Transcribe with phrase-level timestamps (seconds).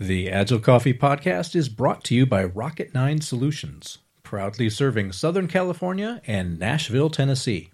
[0.00, 5.46] The Agile Coffee Podcast is brought to you by Rocket Nine Solutions, proudly serving Southern
[5.46, 7.68] California and Nashville, Tennessee.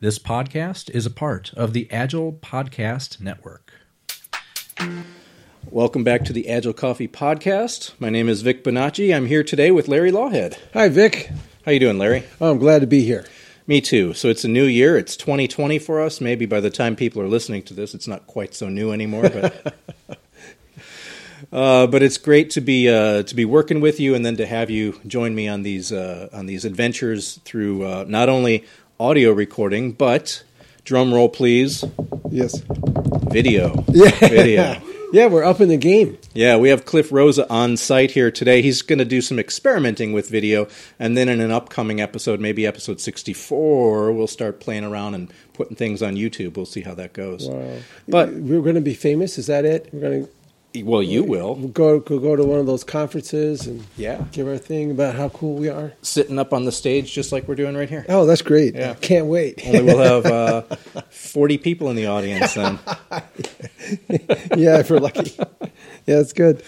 [0.00, 3.72] This podcast is a part of the Agile Podcast Network.
[5.70, 7.98] Welcome back to the Agile Coffee Podcast.
[7.98, 9.16] My name is Vic Bonacci.
[9.16, 10.58] I'm here today with Larry Lawhead.
[10.74, 11.30] Hi, Vic.
[11.64, 12.24] How you doing, Larry?
[12.42, 13.24] Oh, I'm glad to be here.
[13.66, 14.12] Me too.
[14.12, 14.98] So it's a new year.
[14.98, 16.20] It's 2020 for us.
[16.20, 19.30] Maybe by the time people are listening to this, it's not quite so new anymore.
[19.30, 19.74] But
[21.52, 24.46] uh, but it's great to be uh, to be working with you, and then to
[24.46, 28.64] have you join me on these uh, on these adventures through uh, not only
[28.98, 30.42] audio recording, but
[30.84, 31.84] drum roll, please.
[32.30, 32.62] Yes.
[33.30, 33.84] Video.
[33.88, 34.10] Yeah.
[34.10, 34.82] Video.
[35.12, 36.18] yeah, we're up in the game.
[36.34, 38.62] Yeah, we have Cliff Rosa on site here today.
[38.62, 42.66] He's going to do some experimenting with video, and then in an upcoming episode, maybe
[42.66, 46.56] episode 64, we'll start playing around and putting things on YouTube.
[46.56, 47.48] We'll see how that goes.
[47.48, 47.78] Wow.
[48.08, 49.38] But- we're going to be famous.
[49.38, 49.88] Is that it?
[49.92, 50.32] We're going to
[50.72, 51.56] Well, you will.
[51.56, 54.22] go, go go to one of those conferences and Yeah.
[54.30, 55.94] give our thing about how cool we are.
[56.02, 58.06] Sitting up on the stage just like we're doing right here.
[58.08, 58.76] Oh, that's great.
[58.76, 58.94] Yeah.
[59.00, 59.60] Can't wait.
[59.66, 60.62] Only we'll have uh,
[61.10, 62.78] 40 people in the audience then.
[64.56, 65.34] yeah, if we're lucky.
[66.06, 66.62] Yeah, that's good.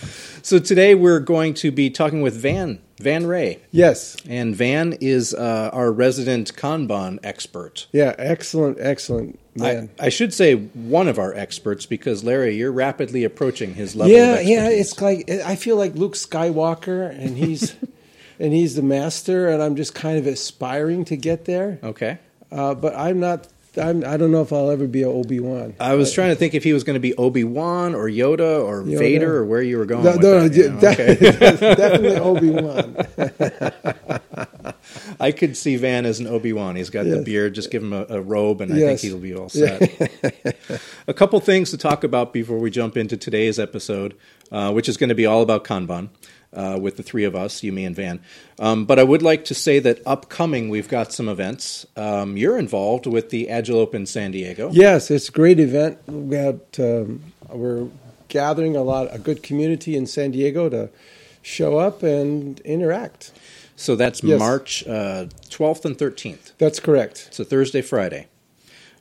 [0.45, 3.61] So today we're going to be talking with Van, Van Wray.
[3.71, 4.17] Yes.
[4.29, 7.87] And Van is uh, our resident Kanban expert.
[7.93, 9.89] Yeah, excellent, excellent man.
[10.01, 14.13] I, I should say one of our experts because Larry, you're rapidly approaching his level.
[14.13, 14.69] yeah, yeah.
[14.69, 17.77] It's like I feel like Luke Skywalker, and he's
[18.41, 21.79] and he's the master, and I'm just kind of aspiring to get there.
[21.83, 22.19] okay.
[22.51, 23.47] Uh, but I'm not.
[23.79, 24.05] I'm.
[24.05, 25.75] I don't know if I'll ever be a Obi Wan.
[25.81, 28.63] I was trying to think if he was going to be Obi Wan or Yoda
[28.63, 28.99] or Yoda.
[28.99, 30.05] Vader or where you were going.
[30.05, 30.81] No, with no, that, you know?
[30.81, 31.15] de- Okay.
[31.75, 32.97] definitely Obi Wan.
[35.21, 36.77] I could see Van as an Obi Wan.
[36.77, 37.55] He's got the beard.
[37.55, 39.81] Just give him a, a robe, and I think he'll be all set.
[41.07, 44.17] a couple things to talk about before we jump into today's episode,
[44.51, 46.09] uh, which is going to be all about Kanban.
[46.55, 48.21] Uh, with the three of us, you, me, and Van.
[48.59, 51.87] Um, but I would like to say that upcoming, we've got some events.
[51.97, 54.69] Um, you're involved with the Agile Open San Diego.
[54.71, 55.99] yes, it's a great event.
[56.07, 56.79] We got.
[56.79, 57.89] Um, we're
[58.29, 60.91] gathering a lot, a good community in San Diego to
[61.41, 63.33] show up and interact.
[63.77, 64.39] So that's Yes.
[64.39, 66.53] March uh, 12th and 13th.
[66.59, 67.25] That's correct.
[67.29, 68.27] It's a Thursday, Friday.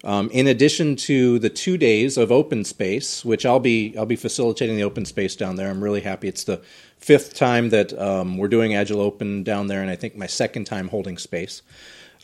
[0.04, 4.16] Um, in addition to the two days of open space, which I'll be I'll be
[4.16, 5.70] facilitating the open space down there.
[5.70, 6.28] I'm really happy.
[6.28, 6.62] It's the
[6.98, 10.66] fifth time that um, we're doing Agile Open down there, and I think my second
[10.66, 11.62] time holding space.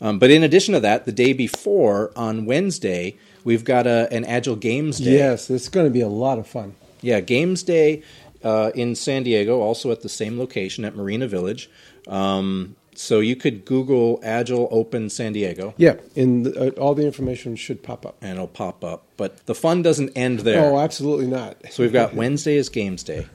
[0.00, 4.24] Um, but in addition to that, the day before on Wednesday, we've got a, an
[4.24, 5.18] Agile Games Day.
[5.18, 6.74] Yes, it's going to be a lot of fun.
[7.00, 8.02] Yeah, Games Day
[8.44, 11.68] uh, in San Diego, also at the same location at Marina Village.
[12.06, 15.72] Um, so you could Google Agile Open San Diego.
[15.76, 18.16] Yeah, and uh, all the information should pop up.
[18.20, 19.04] and it'll pop up.
[19.16, 20.64] But the fun doesn't end there.
[20.64, 21.56] Oh, absolutely not.
[21.70, 23.26] so we've got Wednesday is Games Day.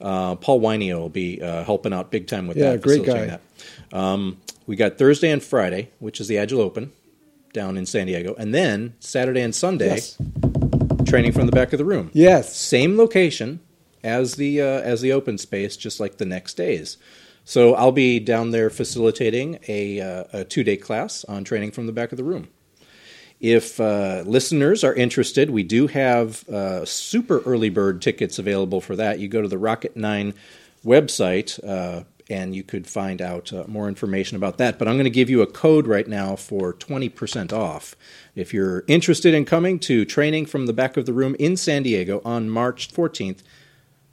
[0.00, 2.80] Uh, Paul Wynio will be uh, helping out big time with Yeah, that.
[2.82, 3.38] great facilitating guy.
[3.90, 3.96] That.
[3.96, 6.90] Um, we got Thursday and Friday, which is the Agile Open
[7.52, 10.16] down in San Diego, and then Saturday and Sunday Yes.
[11.06, 12.10] training from the back of the room.
[12.14, 12.56] Yes.
[12.56, 13.60] Same location
[14.02, 16.96] as the uh, as the open space, just like the next days.
[17.44, 21.86] So I'll be down there facilitating a, uh, a two day class on training from
[21.86, 22.48] the back of the room.
[23.40, 28.94] If uh, listeners are interested, we do have uh, super early bird tickets available for
[28.94, 29.18] that.
[29.18, 30.32] You go to the Rocket 9
[30.84, 34.78] website uh, and you could find out uh, more information about that.
[34.78, 37.96] But I'm going to give you a code right now for 20% off.
[38.36, 41.82] If you're interested in coming to training from the back of the room in San
[41.82, 43.42] Diego on March 14th,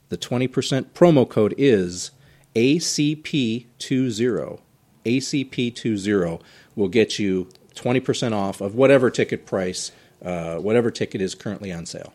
[0.08, 2.10] the 20% promo code is
[2.54, 4.60] ACP20.
[5.04, 6.40] ACP20
[6.76, 9.92] will get you 20% off of whatever ticket price,
[10.24, 12.12] uh, whatever ticket is currently on sale.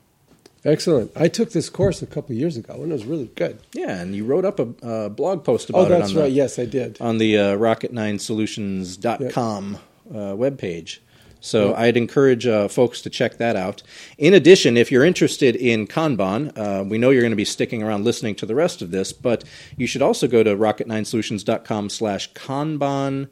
[0.63, 1.11] Excellent.
[1.15, 3.59] I took this course a couple of years ago, and it was really good.
[3.73, 5.93] Yeah, and you wrote up a, uh blog post about it.
[5.93, 6.23] Oh, that's it right.
[6.23, 6.97] the, Yes, I did.
[6.99, 9.77] on the uh, rocket9solutions.com
[10.09, 10.99] uh, webpage.
[11.45, 13.83] So I'd encourage uh, folks to check that out.
[14.17, 17.83] In addition, if you're interested in Kanban, uh, we know you're going to be sticking
[17.83, 19.43] around listening to the rest of this, but
[19.77, 23.29] you should also go to rocket9solutions.com slash Kanban.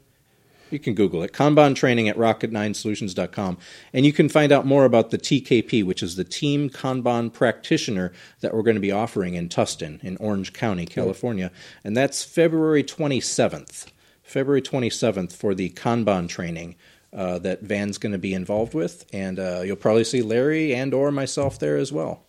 [0.70, 3.58] You can Google it, Kanban training at rocket9solutions.com,
[3.92, 8.12] and you can find out more about the TKP, which is the Team Kanban Practitioner
[8.40, 11.50] that we're going to be offering in Tustin, in Orange County, California.
[11.82, 13.86] And that's February 27th.
[14.22, 16.76] February 27th for the Kanban training
[17.14, 20.92] uh, that Van's going to be involved with, and uh, you'll probably see Larry and
[20.92, 22.24] or myself there as well.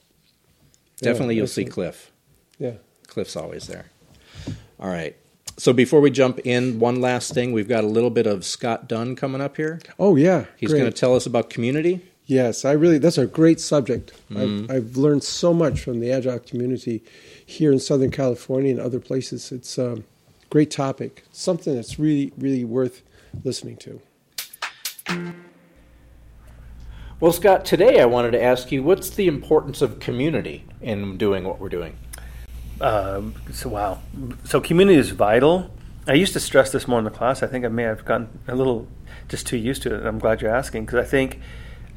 [1.02, 1.66] Yeah, Definitely, you'll see.
[1.66, 2.12] Cliff.
[2.60, 2.76] Yeah.
[3.08, 3.88] Cliff's always there.
[4.80, 5.16] All right.
[5.58, 7.52] So before we jump in, one last thing.
[7.54, 9.80] We've got a little bit of Scott Dunn coming up here.
[9.98, 10.46] Oh yeah.
[10.58, 12.02] He's going to tell us about community.
[12.26, 12.98] Yes, I really.
[12.98, 14.12] That's a great subject.
[14.30, 14.72] Mm-hmm.
[14.72, 17.04] I've, I've learned so much from the agile community
[17.46, 19.52] here in Southern California and other places.
[19.52, 20.02] It's a
[20.50, 21.24] great topic.
[21.32, 23.04] Something that's really, really worth
[23.44, 24.02] listening to.
[27.20, 31.46] Well, Scott, today I wanted to ask you what's the importance of community in doing
[31.46, 31.98] what we're doing?
[32.82, 34.02] Um, so wow,
[34.44, 35.72] so community is vital.
[36.08, 37.42] I used to stress this more in the class.
[37.42, 38.88] I think I may have gotten a little
[39.30, 40.06] just too used to it.
[40.06, 41.40] I'm glad you're asking because I think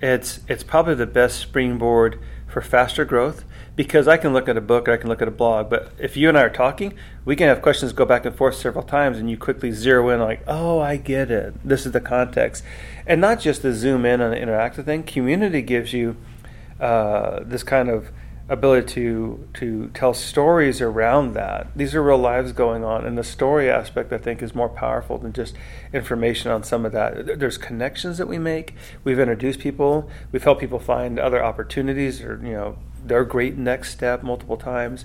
[0.00, 3.44] it's it's probably the best springboard for faster growth
[3.78, 5.92] because I can look at a book, or I can look at a blog, but
[6.00, 6.94] if you and I are talking,
[7.24, 10.18] we can have questions go back and forth several times, and you quickly zero in
[10.18, 11.54] like, oh, I get it.
[11.62, 12.64] This is the context,
[13.06, 15.04] and not just the zoom in on the interactive thing.
[15.04, 16.16] Community gives you
[16.80, 18.10] uh, this kind of
[18.48, 21.68] ability to to tell stories around that.
[21.76, 25.18] These are real lives going on, and the story aspect I think is more powerful
[25.18, 25.54] than just
[25.92, 27.38] information on some of that.
[27.38, 28.74] There's connections that we make.
[29.04, 30.10] We've introduced people.
[30.32, 32.78] We've helped people find other opportunities, or you know,
[33.08, 35.04] their great next step multiple times.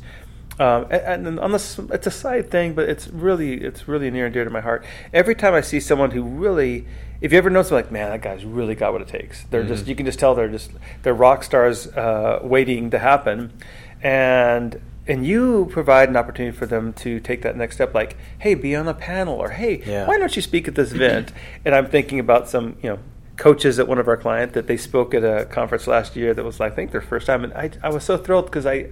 [0.60, 4.26] Um, and, and on this, it's a side thing, but it's really it's really near
[4.26, 4.86] and dear to my heart.
[5.12, 6.86] Every time I see someone who really
[7.24, 9.46] if you ever notice, like, man, that guy's really got what it takes.
[9.46, 9.70] They're mm-hmm.
[9.70, 10.72] just, you can just tell they're just,
[11.04, 13.54] they're rock stars uh, waiting to happen.
[14.02, 18.56] And, and you provide an opportunity for them to take that next step, like, hey,
[18.56, 20.06] be on a panel, or hey, yeah.
[20.06, 21.32] why don't you speak at this event?
[21.66, 23.00] and I'm thinking about some, you know,
[23.38, 26.44] coaches at one of our clients that they spoke at a conference last year that
[26.44, 27.44] was, I think, their first time.
[27.44, 28.89] And I, I was so thrilled because I,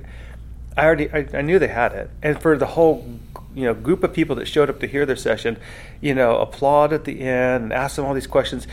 [0.75, 2.09] I already, I, I knew they had it.
[2.23, 3.19] And for the whole
[3.53, 5.57] you know group of people that showed up to hear their session,
[5.99, 8.67] you know, applaud at the end and ask them all these questions.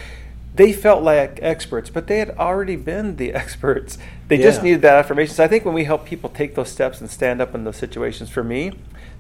[0.55, 3.99] They felt like experts, but they had already been the experts.
[4.29, 4.43] They yeah.
[4.43, 5.35] just needed that affirmation.
[5.35, 7.77] So I think when we help people take those steps and stand up in those
[7.77, 8.73] situations, for me,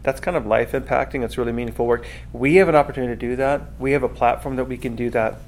[0.02, 1.24] that's kind of life impacting.
[1.24, 2.04] It's really meaningful work.
[2.32, 3.62] We have an opportunity to do that.
[3.78, 5.38] We have a platform that we can do that.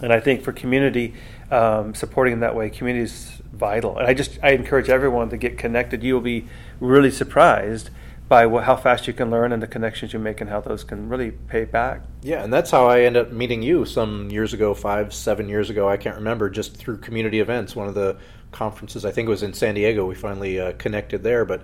[0.00, 1.14] And I think for community,
[1.50, 3.98] um, supporting in that way, community is vital.
[3.98, 6.02] And I just I encourage everyone to get connected.
[6.02, 6.46] You will be
[6.80, 7.90] really surprised
[8.28, 10.84] by what, how fast you can learn and the connections you make and how those
[10.84, 12.00] can really pay back.
[12.22, 15.68] Yeah, and that's how I ended up meeting you some years ago, five, seven years
[15.68, 15.86] ago.
[15.88, 17.76] I can't remember, just through community events.
[17.76, 18.16] One of the
[18.50, 20.06] conferences, I think it was in San Diego.
[20.06, 21.44] We finally uh, connected there.
[21.44, 21.62] But,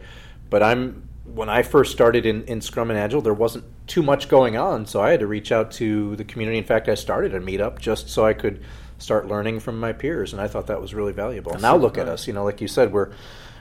[0.50, 4.28] but I'm when I first started in, in Scrum and Agile, there wasn't too much
[4.28, 6.58] going on, so I had to reach out to the community.
[6.58, 8.62] In fact, I started a meetup just so I could
[8.98, 11.52] start learning from my peers, and I thought that was really valuable.
[11.52, 13.12] That's now look at us, you know, like you said, we're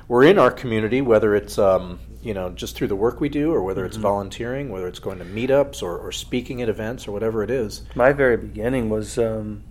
[0.08, 3.52] we're in our community, whether it's um, you know just through the work we do,
[3.52, 4.04] or whether it's mm-hmm.
[4.04, 7.84] volunteering, whether it's going to meetups or, or speaking at events or whatever it is.
[7.96, 9.64] My very beginning was um,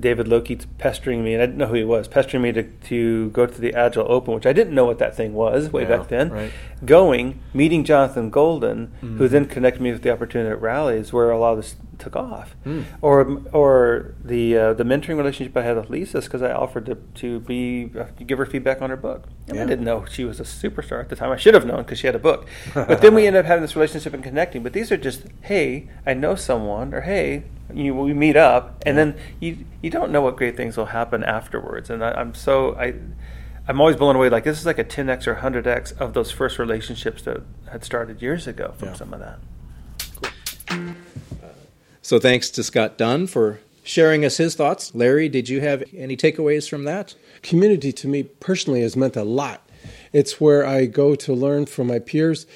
[0.00, 3.30] David Loki pestering me, and I didn't know who he was, pestering me to, to
[3.30, 5.96] go to the Agile Open, which I didn't know what that thing was way yeah,
[5.96, 6.30] back then.
[6.30, 6.52] Right.
[6.84, 9.18] Going, meeting Jonathan Golden, mm-hmm.
[9.18, 12.16] who then connected me with the opportunity at Rally's where a lot of this took
[12.16, 12.84] off, mm.
[13.02, 16.94] or or the uh, the mentoring relationship I had with Lisa because I offered to
[16.94, 19.64] to be uh, give her feedback on her book, and yeah.
[19.64, 21.30] I didn't know she was a superstar at the time.
[21.30, 23.62] I should have known because she had a book, but then we ended up having
[23.62, 24.62] this relationship and connecting.
[24.62, 28.96] But these are just hey, I know someone, or hey, you we meet up, and
[28.96, 29.04] yeah.
[29.04, 31.90] then you you don't know what great things will happen afterwards.
[31.90, 32.94] And I, am so I.
[33.70, 34.30] I'm always blown away.
[34.30, 38.22] Like this is like a 10x or 100x of those first relationships that had started
[38.22, 38.94] years ago from yeah.
[38.94, 39.38] some of that.
[40.70, 40.94] Cool.
[42.00, 44.94] So thanks to Scott Dunn for sharing us his thoughts.
[44.94, 47.14] Larry, did you have any takeaways from that?
[47.42, 49.68] Community to me personally has meant a lot.
[50.12, 52.46] It's where I go to learn from my peers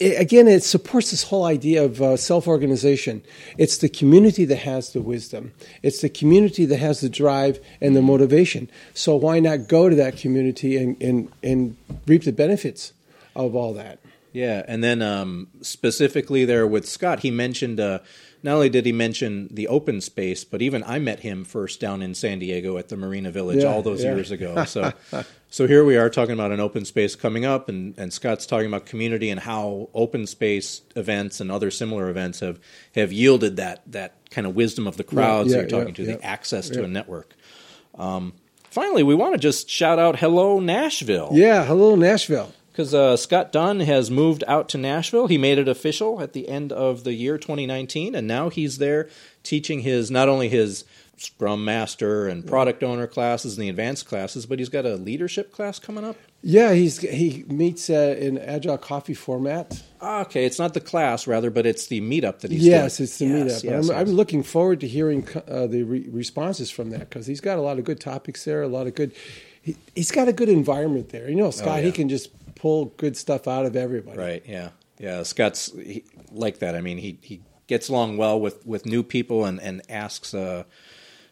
[0.00, 3.22] again, it supports this whole idea of uh, self organization.
[3.58, 7.94] It's the community that has the wisdom, it's the community that has the drive and
[7.96, 8.70] the motivation.
[8.94, 12.92] So, why not go to that community and, and, and reap the benefits
[13.34, 13.98] of all that?
[14.32, 17.98] Yeah, and then um, specifically there with Scott, he mentioned uh,
[18.42, 22.02] not only did he mention the open space, but even I met him first down
[22.02, 24.14] in San Diego at the Marina Village yeah, all those yeah.
[24.14, 24.64] years ago.
[24.64, 24.92] So,
[25.50, 28.66] so here we are talking about an open space coming up, and, and Scott's talking
[28.66, 32.58] about community and how open space events and other similar events have
[32.94, 36.24] have yielded that that kind of wisdom of the crowds yeah, you're talking to, the
[36.24, 37.34] access to a network.
[37.96, 38.32] Um,
[38.70, 41.30] finally, we want to just shout out hello Nashville.
[41.32, 45.26] Yeah, hello Nashville because uh, Scott Dunn has moved out to Nashville.
[45.26, 49.10] He made it official at the end of the year 2019, and now he's there
[49.42, 50.84] teaching his not only his
[51.18, 55.52] Scrum Master and Product Owner classes and the advanced classes, but he's got a leadership
[55.52, 56.16] class coming up.
[56.42, 59.82] Yeah, he's he meets uh, in agile coffee format.
[60.00, 63.04] Ah, okay, it's not the class rather, but it's the meetup that he's yes, doing.
[63.04, 63.64] it's the yes, meetup.
[63.64, 63.90] Yes, I'm, yes.
[63.90, 67.60] I'm, looking forward to hearing uh, the re- responses from that because he's got a
[67.60, 69.12] lot of good topics there, a lot of good.
[69.60, 71.28] He, has got a good environment there.
[71.28, 71.82] You know, Scott, oh, yeah.
[71.82, 72.30] he can just
[72.62, 74.16] pull good stuff out of everybody.
[74.16, 74.42] Right.
[74.46, 74.70] Yeah.
[74.98, 75.24] Yeah.
[75.24, 76.76] Scott's he, like that.
[76.76, 80.32] I mean, he he gets along well with with new people and and asks.
[80.32, 80.62] Uh,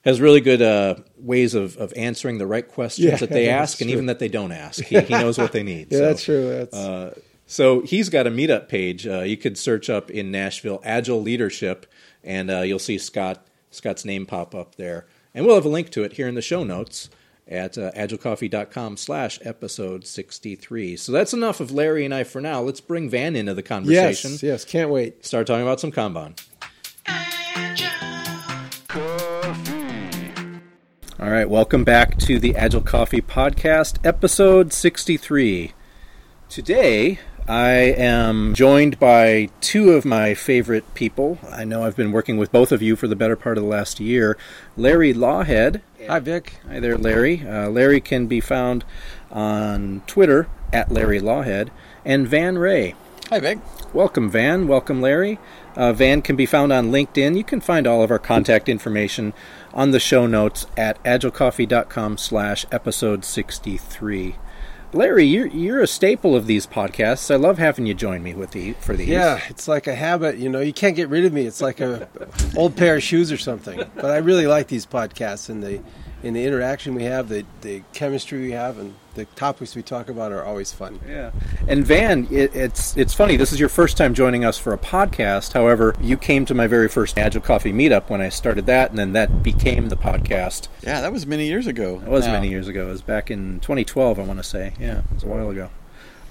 [0.03, 3.83] has really good uh, ways of, of answering the right questions Yeah, that they ask
[3.83, 3.93] and true.
[3.93, 4.83] even that they don't ask.
[4.83, 5.89] He, he knows what they need.
[5.93, 6.49] Yeah, So, that's true.
[6.49, 9.07] That's Uh, so he's got a meetup page.
[9.07, 11.85] Uh, you could search up in Nashville Agile Leadership,
[12.25, 15.07] and uh, you'll see Scott Scott's name pop up there.
[15.35, 17.11] And we'll have a link to it here in the show notes
[17.51, 20.97] at uh, agilecoffee.com slash episode 63.
[20.97, 22.61] So that's enough of Larry and I for now.
[22.61, 24.33] Let's bring Van into the conversation.
[24.33, 24.65] yes, yes.
[24.65, 25.25] Can't wait.
[25.27, 26.39] Start talking about some Kanban.
[31.19, 35.73] All right, welcome back to the Agile Coffee Podcast, episode 63.
[36.49, 37.19] Today,
[37.51, 41.41] I am joined by two of my favorite people.
[41.51, 43.69] I know I've been working with both of you for the better part of the
[43.69, 44.39] last year.
[44.77, 45.81] Larry Lawhead.
[46.07, 46.61] Hi, Vic.
[46.69, 47.45] Hi there, Larry.
[47.45, 48.85] Uh, Larry can be found
[49.33, 51.71] on Twitter at Larry Lawhead,
[52.05, 52.95] and Van Wray.
[53.31, 53.59] Hi, Vic.
[53.93, 54.69] Welcome, Van.
[54.69, 55.41] Welcome, Larry.
[55.75, 57.37] Uh, Van can be found on LinkedIn.
[57.37, 59.33] You can find all of our contact information
[59.75, 64.37] on the show notes at agilecoffee.com slash episode 63.
[64.93, 67.31] Larry, you're, you're a staple of these podcasts.
[67.31, 69.09] I love having you join me with the, for these.
[69.09, 70.37] Yeah, it's like a habit.
[70.39, 71.47] You know, you can't get rid of me.
[71.47, 72.09] It's like a
[72.57, 73.85] old pair of shoes or something.
[73.95, 75.81] But I really like these podcasts and the
[76.23, 80.09] and the interaction we have, the the chemistry we have, and the topics we talk
[80.09, 81.01] about are always fun.
[81.09, 81.31] Yeah,
[81.67, 83.37] and Van, it, it's it's funny.
[83.37, 85.53] This is your first time joining us for a podcast.
[85.53, 88.99] However, you came to my very first Agile Coffee meetup when I started that, and
[88.99, 90.69] then that became the podcast.
[90.83, 91.99] Yeah, that was many years ago.
[91.99, 92.33] That was now.
[92.33, 92.89] many years ago.
[92.89, 94.75] It was back in 2012, I want to say.
[94.79, 95.71] Yeah, it was a while ago.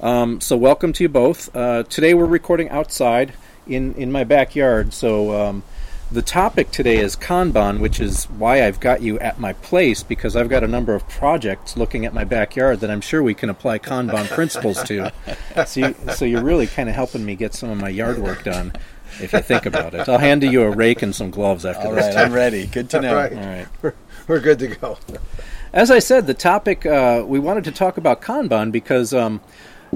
[0.02, 1.54] Um, so, welcome to you both.
[1.56, 3.34] Uh, today, we're recording outside
[3.68, 4.94] in, in my backyard.
[4.94, 5.64] So, um,
[6.12, 10.36] the topic today is Kanban, which is why I've got you at my place because
[10.36, 13.50] I've got a number of projects looking at my backyard that I'm sure we can
[13.50, 15.12] apply Kanban principles to.
[15.68, 18.44] So, you, so you're really kind of helping me get some of my yard work
[18.44, 18.74] done.
[19.22, 21.96] If you think about it, I'll hand you a rake and some gloves after All
[21.96, 22.06] this.
[22.06, 22.20] right, too.
[22.20, 22.68] I'm ready.
[22.68, 23.16] Good to know.
[23.16, 23.34] Right.
[23.34, 23.68] All right.
[23.82, 23.94] We're,
[24.28, 24.98] we're good to go.
[25.74, 29.42] As I said, the topic uh, we wanted to talk about Kanban because, um,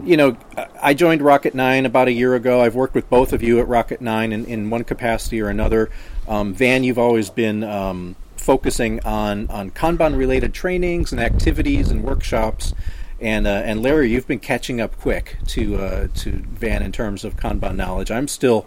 [0.03, 0.37] you know,
[0.81, 2.61] I joined Rocket Nine about a year ago.
[2.61, 5.89] I've worked with both of you at Rocket Nine in, in one capacity or another.
[6.27, 12.03] Um, Van, you've always been um, focusing on on Kanban related trainings and activities and
[12.03, 12.73] workshops.
[13.21, 17.23] And, uh, and Larry, you've been catching up quick to uh, to Van in terms
[17.23, 18.11] of Kanban knowledge.
[18.11, 18.65] I'm still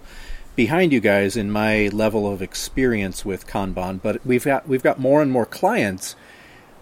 [0.55, 4.99] behind you guys in my level of experience with Kanban, but we've got we've got
[4.99, 6.17] more and more clients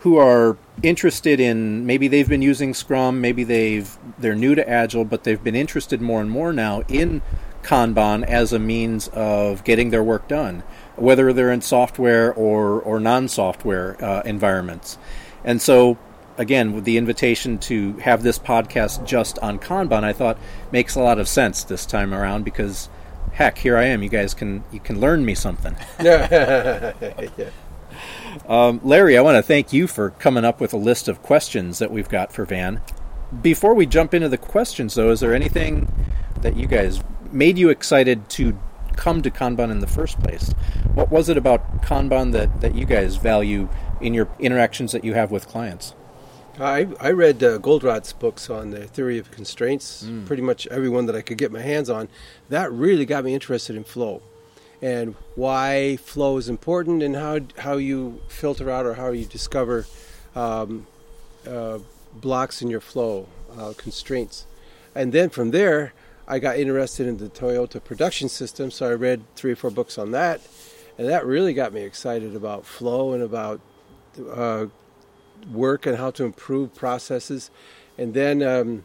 [0.04, 5.06] who are interested in maybe they've been using Scrum, maybe they've they're new to Agile,
[5.06, 7.22] but they've been interested more and more now in
[7.62, 10.62] Kanban as a means of getting their work done,
[10.96, 14.98] whether they're in software or or non-software uh, environments.
[15.42, 15.96] And so,
[16.36, 20.36] again, with the invitation to have this podcast just on Kanban, I thought
[20.70, 22.90] makes a lot of sense this time around because,
[23.32, 24.02] heck, here I am.
[24.02, 25.74] You guys can you can learn me something.
[26.02, 26.92] yeah.
[28.48, 31.78] Um, Larry, I want to thank you for coming up with a list of questions
[31.78, 32.80] that we've got for Van.
[33.42, 35.92] Before we jump into the questions, though, is there anything
[36.42, 38.58] that you guys made you excited to
[38.96, 40.54] come to Kanban in the first place?
[40.94, 43.68] What was it about Kanban that, that you guys value
[44.00, 45.94] in your interactions that you have with clients?
[46.60, 51.16] I, I read uh, Goldratt's books on the theory of constraints, pretty much everyone that
[51.16, 52.08] I could get my hands on.
[52.48, 54.22] That really got me interested in flow
[54.84, 59.86] and why flow is important and how, how you filter out or how you discover
[60.36, 60.86] um,
[61.48, 61.78] uh,
[62.12, 63.26] blocks in your flow,
[63.58, 64.44] uh, constraints.
[64.94, 65.94] And then from there,
[66.28, 69.96] I got interested in the Toyota production system, so I read three or four books
[69.96, 70.42] on that.
[70.98, 73.62] And that really got me excited about flow and about
[74.30, 74.66] uh,
[75.50, 77.50] work and how to improve processes.
[77.96, 78.84] And then um,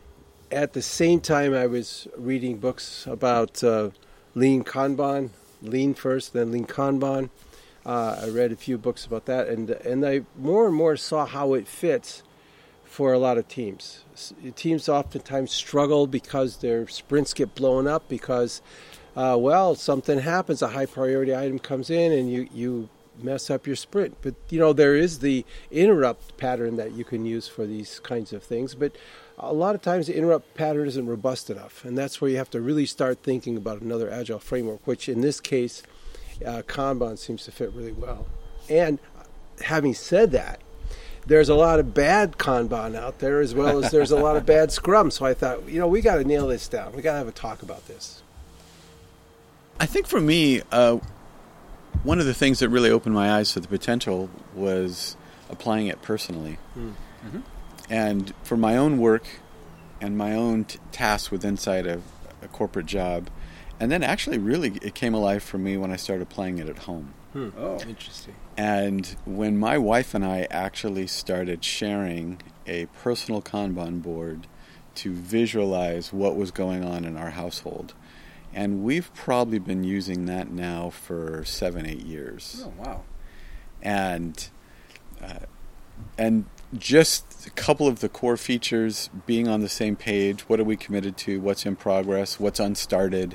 [0.50, 3.89] at the same time, I was reading books about uh,
[4.34, 7.30] lean Kanban, lean first, then lean Kanban.
[7.86, 11.25] Uh, I read a few books about that, and and I more and more saw
[11.25, 12.24] how it fits
[12.84, 14.04] for a lot of teams.
[14.56, 18.62] Teams oftentimes struggle because their sprints get blown up because,
[19.16, 22.89] uh, well, something happens, a high priority item comes in, and you you
[23.22, 24.18] mess up your sprint.
[24.22, 28.34] But you know there is the interrupt pattern that you can use for these kinds
[28.34, 28.96] of things, but.
[29.39, 32.50] A lot of times the interrupt pattern isn't robust enough, and that's where you have
[32.51, 35.81] to really start thinking about another agile framework, which in this case,
[36.46, 38.25] uh, Kanban seems to fit really well.
[38.69, 39.00] And
[39.62, 40.60] having said that,
[41.25, 44.46] there's a lot of bad Kanban out there as well as there's a lot of
[44.46, 45.12] bad Scrum.
[45.12, 46.93] So I thought, you know, we got to nail this down.
[46.93, 48.22] We got to have a talk about this.
[49.79, 50.98] I think for me, uh,
[52.03, 55.15] one of the things that really opened my eyes to the potential was
[55.50, 56.58] applying it personally.
[57.89, 59.25] And for my own work
[60.01, 62.01] and my own t- tasks with inside a,
[62.41, 63.29] a corporate job,
[63.79, 66.79] and then actually, really, it came alive for me when I started playing it at
[66.79, 67.13] home.
[67.36, 68.36] Oh, interesting.
[68.58, 74.48] And when my wife and I actually started sharing a personal Kanban board
[74.96, 77.93] to visualize what was going on in our household,
[78.53, 82.65] and we've probably been using that now for seven, eight years.
[82.65, 83.03] Oh wow.
[83.81, 84.50] And
[85.22, 85.46] uh,
[86.17, 86.46] and
[86.78, 90.42] just a couple of the core features being on the same page.
[90.42, 91.40] What are we committed to?
[91.42, 92.40] What's in progress?
[92.40, 93.34] What's unstarted?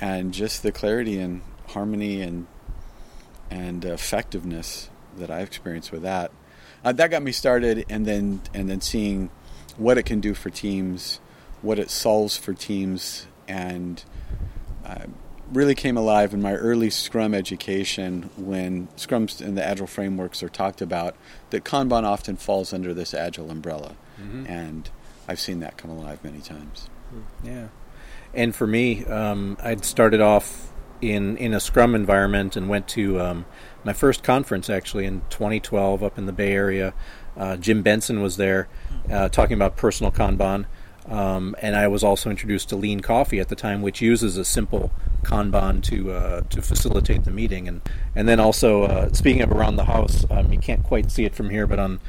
[0.00, 2.46] And just the clarity and harmony and
[3.50, 6.32] and effectiveness that I've experienced with that.
[6.84, 9.30] Uh, that got me started, and then and then seeing
[9.76, 11.20] what it can do for teams,
[11.62, 14.04] what it solves for teams, and
[14.84, 15.06] uh,
[15.52, 20.48] really came alive in my early Scrum education when Scrums and the Agile frameworks are
[20.48, 21.16] talked about.
[21.50, 23.96] That Kanban often falls under this Agile umbrella,
[24.48, 24.90] and
[25.28, 26.88] I've seen that come alive many times.
[27.42, 27.68] Yeah.
[28.32, 33.20] And for me, um, I'd started off in in a Scrum environment and went to
[33.20, 33.46] um,
[33.84, 36.94] my first conference actually in 2012 up in the Bay Area.
[37.36, 38.68] Uh, Jim Benson was there
[39.10, 40.66] uh, talking about personal Kanban.
[41.08, 44.44] Um, and I was also introduced to Lean Coffee at the time, which uses a
[44.44, 44.90] simple
[45.22, 47.82] Kanban to uh, to facilitate the meeting, and
[48.16, 51.34] and then also uh, speaking of around the house, um, you can't quite see it
[51.34, 52.00] from here, but on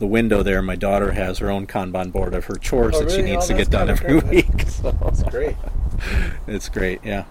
[0.00, 3.10] the window there, my daughter has her own Kanban board of her chores Oh, that
[3.12, 4.48] she needs Oh, to get done every great.
[4.48, 4.62] week.
[4.68, 5.56] So That's great.
[6.48, 7.24] it's great, yeah.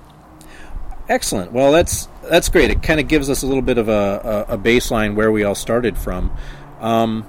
[1.09, 1.51] Excellent.
[1.51, 2.69] Well, that's that's great.
[2.69, 5.43] It kind of gives us a little bit of a, a, a baseline where we
[5.43, 6.31] all started from.
[6.79, 7.27] Um,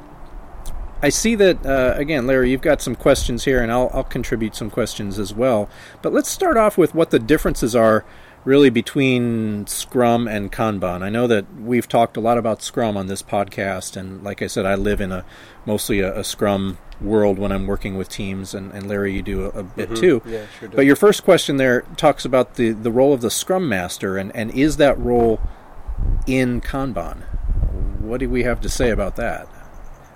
[1.03, 2.51] I see that uh, again, Larry.
[2.51, 5.69] You've got some questions here, and I'll, I'll contribute some questions as well.
[6.03, 8.05] But let's start off with what the differences are
[8.45, 11.03] really between Scrum and Kanban.
[11.03, 14.47] I know that we've talked a lot about Scrum on this podcast, and like I
[14.47, 15.25] said, I live in a
[15.67, 19.45] mostly a, a Scrum world when I'm working with teams, and, and Larry, you do
[19.45, 20.23] a, a bit too.
[20.27, 20.69] Yeah, sure.
[20.69, 24.35] But your first question there talks about the, the role of the Scrum Master, and,
[24.35, 25.41] and is that role
[26.27, 27.23] in Kanban?
[28.01, 29.49] What do we have to say about that?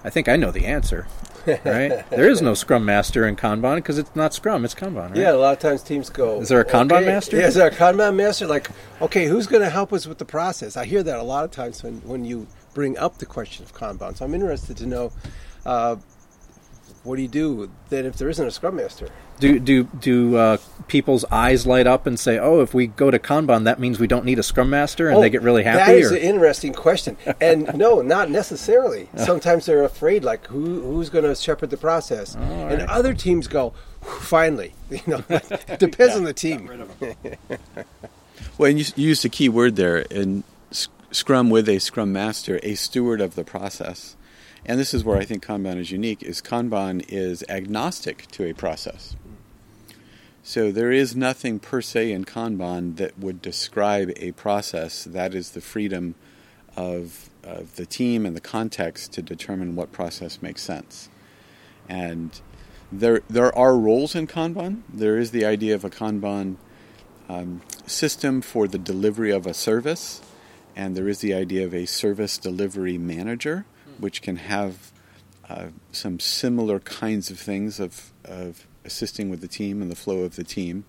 [0.05, 1.07] I think I know the answer.
[1.47, 2.09] Right?
[2.11, 5.11] there is no Scrum Master in Kanban because it's not Scrum; it's Kanban.
[5.11, 5.17] Right?
[5.17, 6.41] Yeah, a lot of times teams go.
[6.41, 7.37] Is there a Kanban okay, master?
[7.37, 8.47] Yeah, is there a Kanban master?
[8.47, 8.71] Like,
[9.03, 10.77] okay, who's going to help us with the process?
[10.77, 13.75] I hear that a lot of times when, when you bring up the question of
[13.75, 14.17] Kanban.
[14.17, 15.13] So I'm interested to know
[15.67, 15.97] uh,
[17.05, 19.09] what do you do then if there isn't a Scrum Master?
[19.39, 20.57] Do do do uh,
[20.89, 24.07] people's eyes light up and say, "Oh, if we go to Kanban, that means we
[24.07, 25.83] don't need a Scrum Master," and they get really happy?
[25.83, 27.17] Oh, That is or- an interesting question.
[27.41, 29.09] And no, not necessarily.
[29.17, 32.89] Sometimes they're afraid, like who who's going to shepherd the process, and right.
[32.89, 34.73] other teams go, finally.
[34.91, 36.85] You know, it depends on the team.
[38.57, 40.45] Well, and you, you used a key word there in
[41.11, 44.17] Scrum with a Scrum Master, a steward of the process.
[44.67, 48.55] And this is where I think Kanban is unique, is Kanban is agnostic to a
[48.55, 49.15] process.
[50.43, 55.05] So there is nothing per se in Kanban that would describe a process.
[55.05, 56.15] That is the freedom
[56.77, 61.09] of, of the team and the context to determine what process makes sense.
[61.89, 62.41] And
[62.91, 64.83] there, there are roles in Kanban.
[64.93, 66.57] There is the idea of a Kanban
[67.29, 70.21] um, system for the delivery of a service,
[70.77, 73.67] and there is the idea of a service delivery manager,
[73.99, 74.93] which can have
[75.49, 80.21] uh, some similar kinds of things of, of assisting with the team and the flow
[80.21, 80.85] of the team.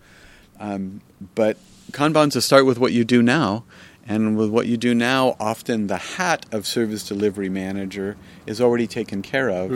[0.59, 1.01] Um,
[1.35, 1.57] but
[1.91, 3.65] Kanban's a start with what you do now,
[4.07, 8.87] and with what you do now, often the hat of service delivery manager is already
[8.87, 9.71] taken care of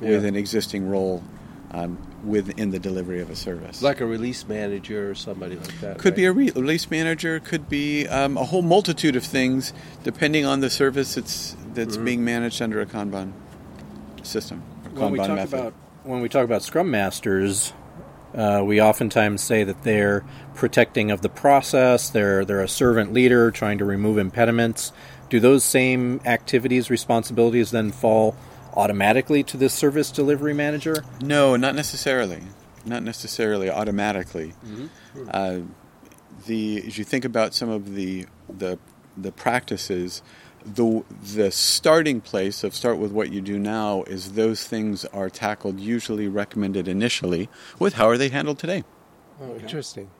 [0.00, 1.22] with an existing role
[1.70, 3.82] um, within the delivery of a service.
[3.82, 5.98] Like a release manager or somebody like that.
[5.98, 7.40] Could be a re- release manager.
[7.40, 11.16] Could be um, a whole multitude of things, depending on the service
[11.78, 13.32] that's that's being managed under a Kanban
[14.22, 14.62] system.
[14.84, 15.58] Or when we Kanban talk method.
[15.58, 17.72] about when we talk about Scrum Masters,
[18.34, 22.10] uh, we oftentimes say that they're protecting of the process.
[22.10, 24.92] They're they're a servant leader trying to remove impediments.
[25.28, 28.34] Do those same activities, responsibilities, then fall
[28.74, 31.04] automatically to the service delivery manager?
[31.20, 32.42] no, not necessarily.
[32.84, 34.54] Not necessarily automatically.
[35.30, 35.60] Uh,
[36.46, 38.78] the as you think about some of the the
[39.16, 40.22] the practices,
[40.74, 41.04] the
[41.34, 45.80] the starting place of start with what you do now is those things are tackled
[45.80, 48.84] usually recommended initially with how are they handled today.
[49.40, 50.10] Oh, interesting.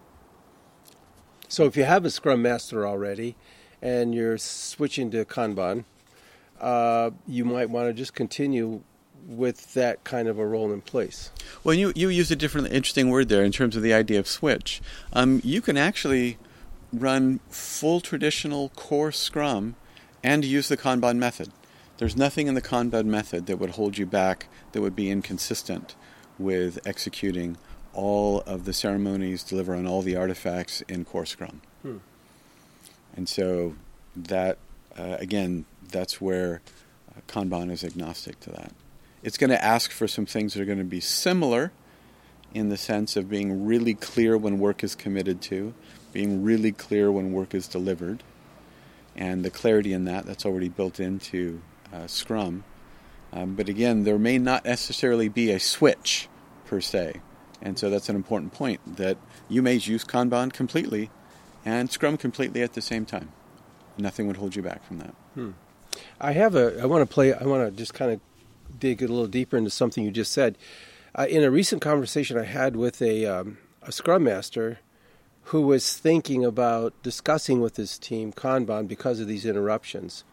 [1.49, 3.37] So if you have a Scrum Master already
[3.81, 5.85] and you're switching to Kanban,
[6.61, 8.83] uh, you might want to just continue
[9.27, 11.31] with that kind of a role in place.
[11.65, 14.29] Well, you you used a different interesting word there in terms of the idea of
[14.29, 14.81] switch.
[15.13, 16.39] Um, you can actually
[16.93, 19.77] run full traditional core Scrum
[20.23, 21.51] and use the Kanban method.
[21.99, 25.95] There's nothing in the Kanban method that would hold you back that would be inconsistent
[26.39, 27.57] with executing
[27.93, 31.61] all of the ceremonies, deliver on all the artifacts in core Scrum.
[33.17, 33.75] And so
[34.15, 34.59] that
[34.99, 36.61] uh, again, that's where
[37.11, 38.73] uh, Kanban is agnostic to that.
[39.23, 41.73] It's going to ask for some things that are going to be similar
[42.55, 45.75] in the sense of being really clear when work is committed to,
[46.13, 48.23] being really clear when work is delivered,
[49.19, 51.61] and the clarity in that that's already built into
[51.93, 52.65] uh, Scrum.
[53.33, 56.29] Um, but again, there may not necessarily be a switch
[56.65, 57.21] per se,
[57.61, 59.19] and so that's an important point that
[59.51, 61.11] you may use Kanban completely
[61.65, 63.33] and Scrum completely at the same time.
[63.99, 65.15] Nothing would hold you back from that.
[65.35, 65.51] Hmm.
[66.21, 66.81] I have a.
[66.81, 67.35] I want to play.
[67.35, 68.21] I want to just kind of
[68.79, 70.57] dig a little deeper into something you just said.
[71.15, 74.79] Uh, in a recent conversation I had with a, um, a Scrum Master
[75.49, 80.25] who was thinking about discussing with his team Kanban because of these interruptions.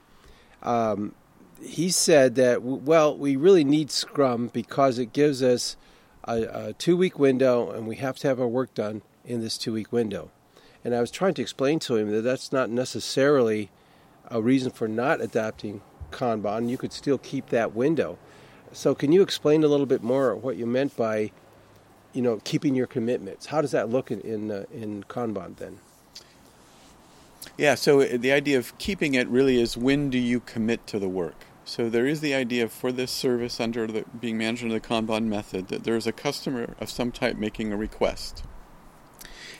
[0.61, 1.15] Um,
[1.63, 5.77] he said that, well, we really need Scrum because it gives us
[6.25, 9.57] a, a two week window and we have to have our work done in this
[9.57, 10.31] two week window.
[10.83, 13.71] And I was trying to explain to him that that's not necessarily
[14.29, 16.69] a reason for not adapting Kanban.
[16.69, 18.17] You could still keep that window.
[18.73, 21.31] So, can you explain a little bit more what you meant by,
[22.15, 23.47] you know, keeping your commitments?
[23.47, 25.79] How does that look in in, uh, in Kanban then?
[27.57, 27.75] Yeah.
[27.75, 31.09] So uh, the idea of keeping it really is when do you commit to the
[31.09, 31.35] work?
[31.65, 35.25] So there is the idea for this service under the being managed under the Kanban
[35.25, 38.43] method that there is a customer of some type making a request.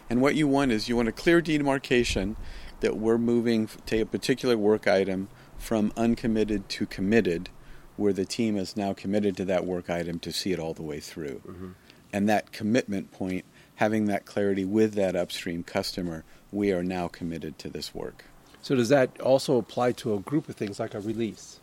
[0.10, 2.36] And what you want is you want a clear demarcation
[2.82, 7.50] that we're moving to a particular work item from uncommitted to committed
[7.98, 10.84] where the team is now committed to that work item to see it all the
[10.84, 11.42] way through.
[11.48, 11.70] Mm-hmm.
[12.14, 17.60] And that commitment point, having that clarity with that upstream customer, we are now committed
[17.60, 18.26] to this work.
[18.62, 21.60] So, does that also apply to a group of things like a release?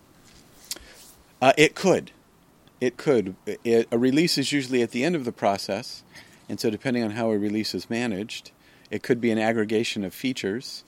[1.41, 2.13] Uh, it could.
[2.81, 3.35] It could.
[3.47, 6.03] It, a release is usually at the end of the process,
[6.49, 8.53] and so depending on how a release is managed,
[8.91, 10.85] it could be an aggregation of features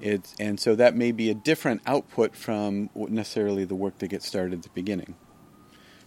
[0.00, 4.26] it's, and so that may be a different output from necessarily the work that gets
[4.26, 5.16] started at the beginning.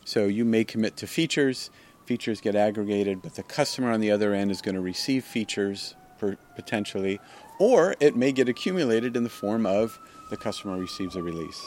[0.06, 1.70] So you may commit to features,
[2.06, 5.96] features get aggregated, but the customer on the other end is going to receive features
[6.20, 7.20] per, potentially,
[7.60, 11.62] or it may get accumulated in the form of the customer receives a release.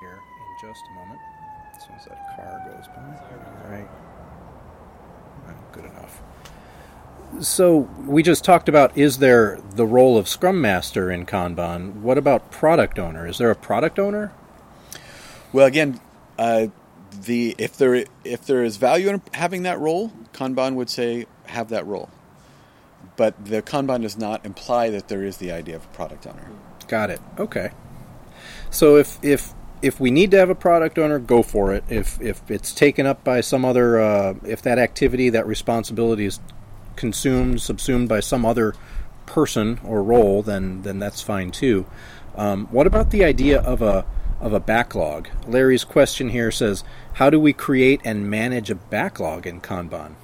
[0.00, 1.20] Here in just a moment,
[1.76, 3.64] as soon as that car goes by.
[3.64, 3.88] All right.
[5.72, 6.22] Good enough
[7.40, 12.18] so we just talked about is there the role of scrum master in kanban what
[12.18, 14.32] about product owner is there a product owner
[15.52, 16.00] well again
[16.38, 16.66] uh,
[17.10, 21.68] the if there if there is value in having that role kanban would say have
[21.68, 22.08] that role
[23.16, 26.50] but the kanban does not imply that there is the idea of a product owner
[26.86, 27.70] got it okay
[28.70, 31.84] so if if if we need to have a product owner, go for it.
[31.88, 36.40] If if it's taken up by some other, uh, if that activity, that responsibility is
[36.96, 38.74] consumed, subsumed by some other
[39.26, 41.86] person or role, then then that's fine too.
[42.34, 44.04] Um, what about the idea of a
[44.40, 45.28] of a backlog?
[45.46, 50.14] Larry's question here says, "How do we create and manage a backlog in Kanban?"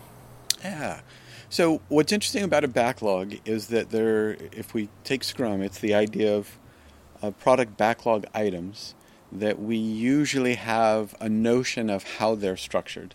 [0.62, 1.00] Yeah.
[1.48, 5.94] So what's interesting about a backlog is that there, if we take Scrum, it's the
[5.94, 6.58] idea of
[7.22, 8.94] uh, product backlog items
[9.30, 13.14] that we usually have a notion of how they're structured.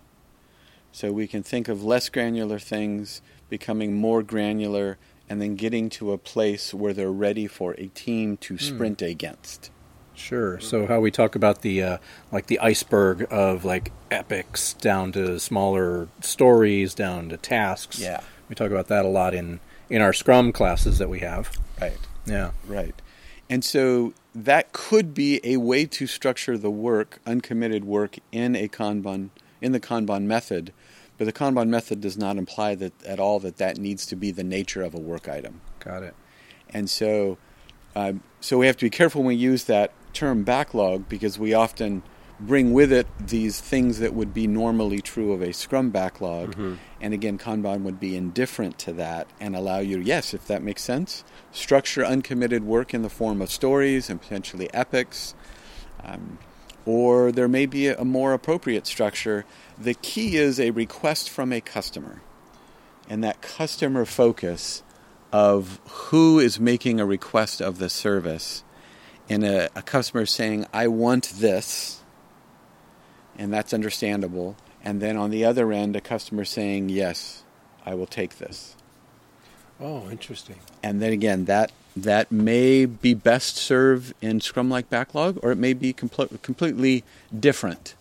[0.92, 6.12] So we can think of less granular things becoming more granular, and then getting to
[6.12, 8.64] a place where they're ready for a team to hmm.
[8.64, 9.10] sprint mm.
[9.10, 9.72] against.
[10.20, 10.60] Sure.
[10.60, 11.98] So how we talk about the uh,
[12.32, 18.00] like the iceberg of like epics down to smaller stories, down to tasks.
[18.00, 18.22] Yeah.
[18.50, 21.52] We talk about that a lot in in our Scrum classes that we have.
[21.80, 21.98] Right.
[22.26, 22.52] Yeah.
[22.68, 22.96] Right.
[23.50, 28.68] And so that could be a way to structure the work, uncommitted work in a
[28.68, 29.30] Kanban
[29.62, 30.72] in the Kanban method
[31.20, 34.32] but the Kanban method does not imply that at all that that needs to be
[34.32, 35.60] the nature of a work item.
[35.82, 36.16] Got it.
[36.70, 37.38] And so,
[37.94, 41.54] um, so we have to be careful when we use that term backlog because we
[41.54, 42.04] often
[42.40, 46.52] bring with it these things that would be normally true of a Scrum backlog.
[46.52, 46.76] Mm-hmm.
[47.02, 50.82] And again, Kanban would be indifferent to that and allow you, yes, if that makes
[50.82, 55.36] sense, structure uncommitted work in the form of stories and potentially epics.
[56.04, 56.40] Um,
[56.86, 59.46] or there may be a more appropriate structure
[59.80, 62.22] the key is a request from a customer.
[63.08, 64.84] And that customer focus
[65.32, 68.64] of who is making a request of the service
[69.30, 72.02] and a, a customer saying, I want this,
[73.38, 74.58] and that's understandable.
[74.84, 77.44] And then on the other end, a customer saying, Yes,
[77.86, 78.76] I will take this.
[79.80, 80.58] Oh, interesting.
[80.84, 85.58] And then again, that that may be best served in Scrum like backlog, or it
[85.58, 87.04] may be compl- completely
[87.38, 87.96] different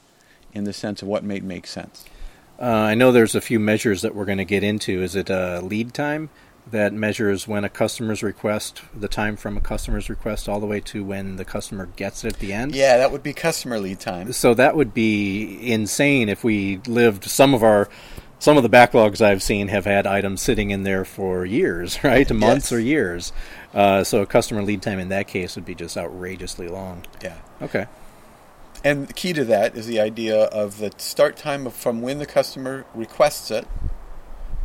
[0.53, 2.05] in the sense of what may make sense.
[2.61, 5.03] Uh, I know there's a few measures that we're going to get into.
[5.03, 6.29] Is it uh, lead time?
[6.71, 10.81] That measures when a customer's request, the time from a customer's request, all the way
[10.81, 12.75] to when the customer gets it at the end.
[12.75, 14.33] Yeah, that would be customer lead time.
[14.33, 17.89] So that would be insane if we lived some of our
[18.41, 22.31] some of the backlogs I've seen have had items sitting in there for years, right?
[22.31, 22.73] Months Yes.
[22.73, 23.33] or years.
[23.75, 27.05] Uh, so a customer lead time in that case would be just outrageously long.
[27.23, 27.39] Yeah.
[27.61, 27.87] Okay.
[28.85, 32.27] And the key to that is the idea of the start time from when the
[32.27, 33.67] customer requests it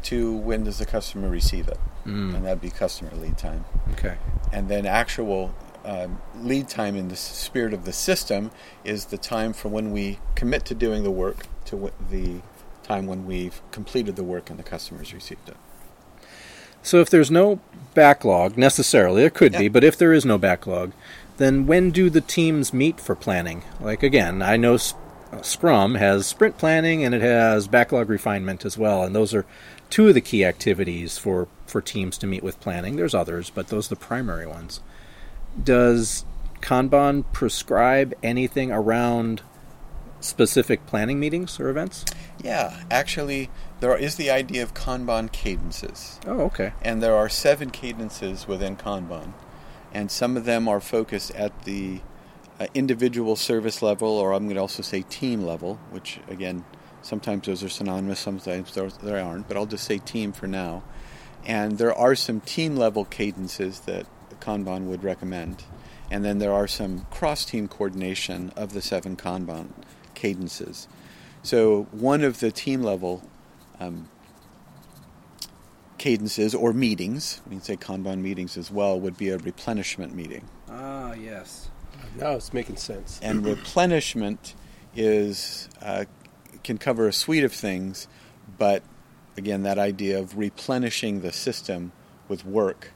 [0.04, 1.80] to when does the customer receive it.
[2.06, 2.36] Mm.
[2.36, 3.66] And that'd be customer lead time.
[3.94, 4.18] Okay.
[4.52, 5.54] And then actual
[5.86, 8.52] um, lead time in the spirit of the system
[8.84, 12.42] is the time from when we commit to doing the work to w- the
[12.84, 15.58] time when we've completed the work and the customer's received it.
[16.82, 17.62] So if there's no
[17.94, 20.92] backlog necessarily, there could be, but if there is no backlog,
[21.38, 23.64] then when do the teams meet for planning?
[23.80, 24.78] Like again, I know
[25.42, 29.46] Scrum has sprint planning and it has backlog refinement as well, and those are
[29.90, 32.96] two of the key activities for for teams to meet with planning.
[32.96, 34.82] There's others, but those are the primary ones.
[35.62, 36.26] Does
[36.62, 39.42] Kanban prescribe anything around
[40.20, 42.06] specific planning meetings or events?
[42.42, 43.50] Yeah, actually,
[43.82, 46.20] there is the idea of Kanban cadences.
[46.26, 46.74] Oh, okay.
[46.82, 49.34] And there are seven cadences within Kanban.
[49.94, 52.02] And some of them are focused at the
[52.60, 56.64] uh, individual service level, or I'm going to also say team level, which, again,
[57.02, 60.84] sometimes those are synonymous, sometimes they aren't, but I'll just say team for now.
[61.46, 64.06] And there are some team level cadences that
[64.40, 65.64] Kanban would recommend.
[66.10, 69.70] And then there are some cross team coordination of the seven Kanban
[70.14, 70.88] cadences.
[71.42, 73.28] So, one of the team level
[73.80, 74.10] um,
[75.98, 80.48] cadences or meetings, we can say Kanban meetings as well, would be a replenishment meeting.
[80.70, 81.70] Ah, yes.
[82.18, 83.20] Now it's making sense.
[83.22, 84.56] And replenishment
[84.96, 86.06] is uh,
[86.64, 88.08] can cover a suite of things,
[88.58, 88.84] but
[89.38, 91.92] again, that idea of replenishing the system
[92.28, 92.92] with work,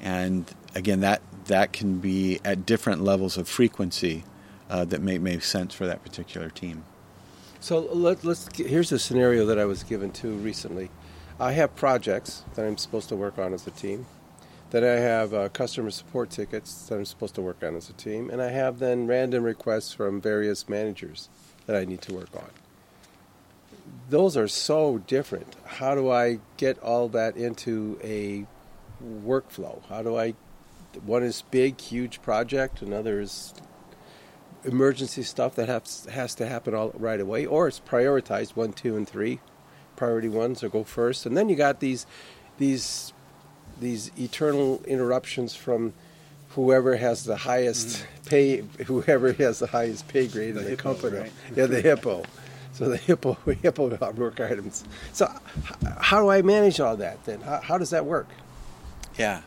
[0.00, 4.24] and again, that that can be at different levels of frequency
[4.70, 6.84] uh, that may make sense for that particular team.
[7.60, 8.48] So let, let's.
[8.56, 10.90] Here's a scenario that I was given to recently.
[11.38, 14.06] I have projects that I'm supposed to work on as a team.
[14.74, 17.92] Then I have uh, customer support tickets that I'm supposed to work on as a
[17.92, 21.28] team, and I have then random requests from various managers
[21.66, 22.50] that I need to work on.
[24.10, 25.54] Those are so different.
[25.64, 28.46] How do I get all that into a
[29.00, 29.80] workflow?
[29.88, 30.34] How do I?
[31.06, 32.82] One is big, huge project.
[32.82, 33.54] Another is
[34.64, 38.96] emergency stuff that has has to happen all right away, or it's prioritized one, two,
[38.96, 39.38] and three.
[39.94, 42.06] Priority ones or go first, and then you got these
[42.58, 43.13] these
[43.80, 45.92] these eternal interruptions from
[46.50, 48.28] whoever has the highest mm.
[48.28, 51.18] pay, whoever has the highest pay grade in the hippo, company.
[51.18, 51.32] right?
[51.54, 52.24] Yeah, the hippo.
[52.72, 54.84] So the hippo hippo work items.
[55.12, 55.32] So
[56.00, 57.40] how do I manage all that then?
[57.40, 58.28] How, how does that work?
[59.18, 59.42] Yeah.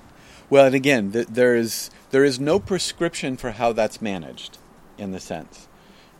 [0.50, 4.58] Well, and again, th- there is there is no prescription for how that's managed,
[4.98, 5.68] in the sense.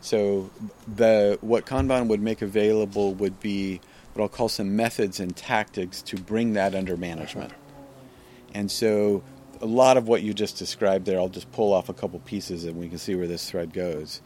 [0.00, 0.50] So
[0.86, 3.80] the what Kanban would make available would be
[4.12, 7.52] what I'll call some methods and tactics to bring that under management.
[8.54, 9.22] And so
[9.60, 12.64] a lot of what you just described there, I'll just pull off a couple pieces
[12.64, 14.20] and we can see where this thread goes.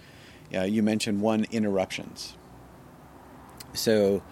[0.50, 2.34] Yeah, you mentioned one interruptions.
[3.74, 4.22] So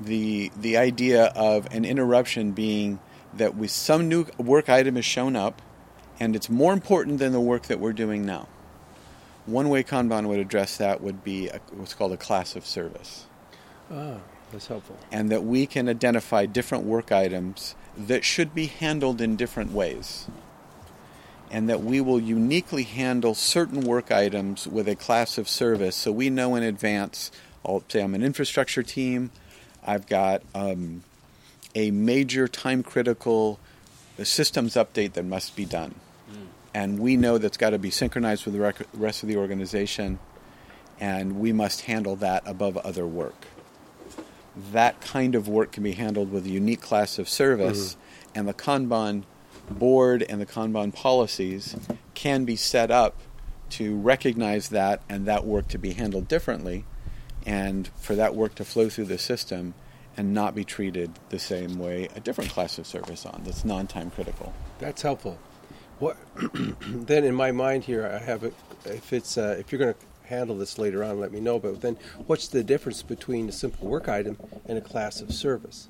[0.00, 2.98] the the idea of an interruption being
[3.32, 5.62] that we some new work item has shown up
[6.20, 8.48] and it's more important than the work that we're doing now.
[9.46, 13.26] One way Kanban would address that would be a, what's called a class of service,
[13.90, 14.16] Ah,
[14.52, 14.96] that's helpful.
[15.12, 20.26] and that we can identify different work items that should be handled in different ways,
[21.50, 26.10] and that we will uniquely handle certain work items with a class of service, so
[26.12, 27.30] we know in advance.
[27.64, 29.30] I'll say I'm an infrastructure team.
[29.86, 31.02] I've got um,
[31.74, 33.58] a major time critical
[34.22, 35.94] systems update that must be done.
[36.74, 40.18] And we know that's got to be synchronized with the rec- rest of the organization,
[40.98, 43.46] and we must handle that above other work.
[44.72, 47.96] That kind of work can be handled with a unique class of service,
[48.34, 49.24] and the Kanban
[49.70, 51.76] board and the Kanban policies
[52.14, 53.16] can be set up
[53.70, 56.84] to recognize that and that work to be handled differently,
[57.44, 59.74] and for that work to flow through the system
[60.16, 64.10] and not be treated the same way a different class of service on that's non-time
[64.10, 64.52] critical.
[64.78, 65.38] That's helpful.
[65.98, 66.16] What
[66.86, 68.54] then in my mind here, I have it.
[68.84, 71.58] If it's uh, if you're going to handle this later on, let me know.
[71.58, 75.88] But then, what's the difference between a simple work item and a class of service?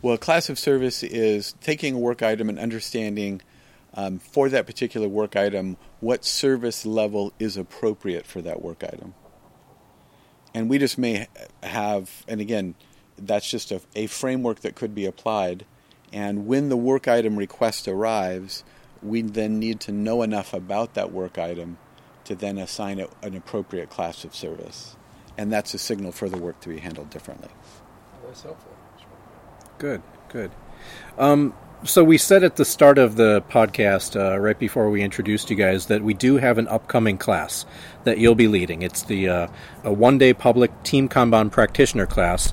[0.00, 3.42] Well, a class of service is taking a work item and understanding
[3.94, 9.14] um, for that particular work item what service level is appropriate for that work item.
[10.54, 11.26] And we just may
[11.62, 12.74] have, and again,
[13.16, 15.66] that's just a, a framework that could be applied.
[16.12, 18.64] And when the work item request arrives,
[19.02, 21.78] we then need to know enough about that work item
[22.28, 24.96] to then assign it an appropriate class of service.
[25.38, 27.48] And that's a signal for the work to be handled differently.
[28.24, 28.76] That's helpful.
[29.78, 30.50] Good, good.
[31.16, 35.48] Um, so we said at the start of the podcast, uh, right before we introduced
[35.48, 37.64] you guys, that we do have an upcoming class
[38.04, 38.82] that you'll be leading.
[38.82, 39.48] It's the uh,
[39.84, 42.52] a one-day public team Kanban practitioner class.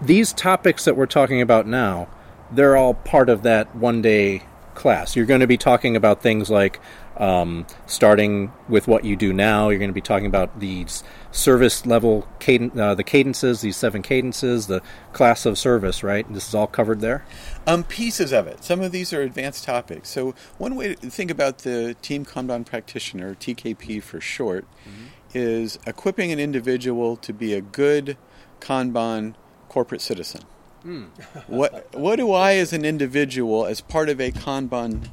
[0.00, 2.08] These topics that we're talking about now,
[2.50, 5.16] they're all part of that one-day class.
[5.16, 6.80] You're going to be talking about things like
[7.16, 9.68] um, starting with what you do now.
[9.68, 14.02] You're going to be talking about these service level cadence, uh, the cadences, these seven
[14.02, 14.82] cadences, the
[15.12, 16.02] class of service.
[16.02, 16.30] Right?
[16.32, 17.24] This is all covered there.
[17.66, 18.64] Um, pieces of it.
[18.64, 20.08] Some of these are advanced topics.
[20.08, 25.06] So one way to think about the Team Kanban Practitioner, TKP for short, mm-hmm.
[25.34, 28.16] is equipping an individual to be a good
[28.60, 29.34] Kanban
[29.68, 30.42] corporate citizen.
[30.84, 31.06] Mm.
[31.46, 35.08] what what do I, as an individual, as part of a Kanban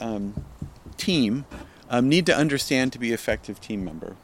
[0.00, 0.44] um,
[0.96, 1.44] team,
[1.90, 4.16] um, need to understand to be effective team member?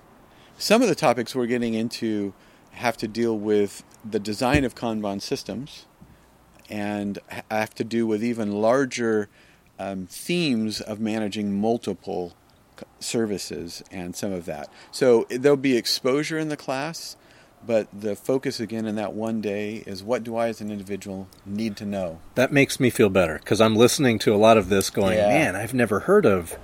[0.58, 2.32] Some of the topics we're getting into
[2.72, 5.86] have to deal with the design of Kanban systems
[6.70, 7.18] and
[7.50, 9.28] have to do with even larger
[9.78, 12.34] um, themes of managing multiple
[12.98, 14.68] services and some of that.
[14.90, 17.16] So there'll be exposure in the class,
[17.66, 21.28] but the focus again in that one day is what do I as an individual
[21.46, 22.20] need to know?
[22.34, 25.28] That makes me feel better because I'm listening to a lot of this going, yeah.
[25.28, 26.58] man, I've never heard of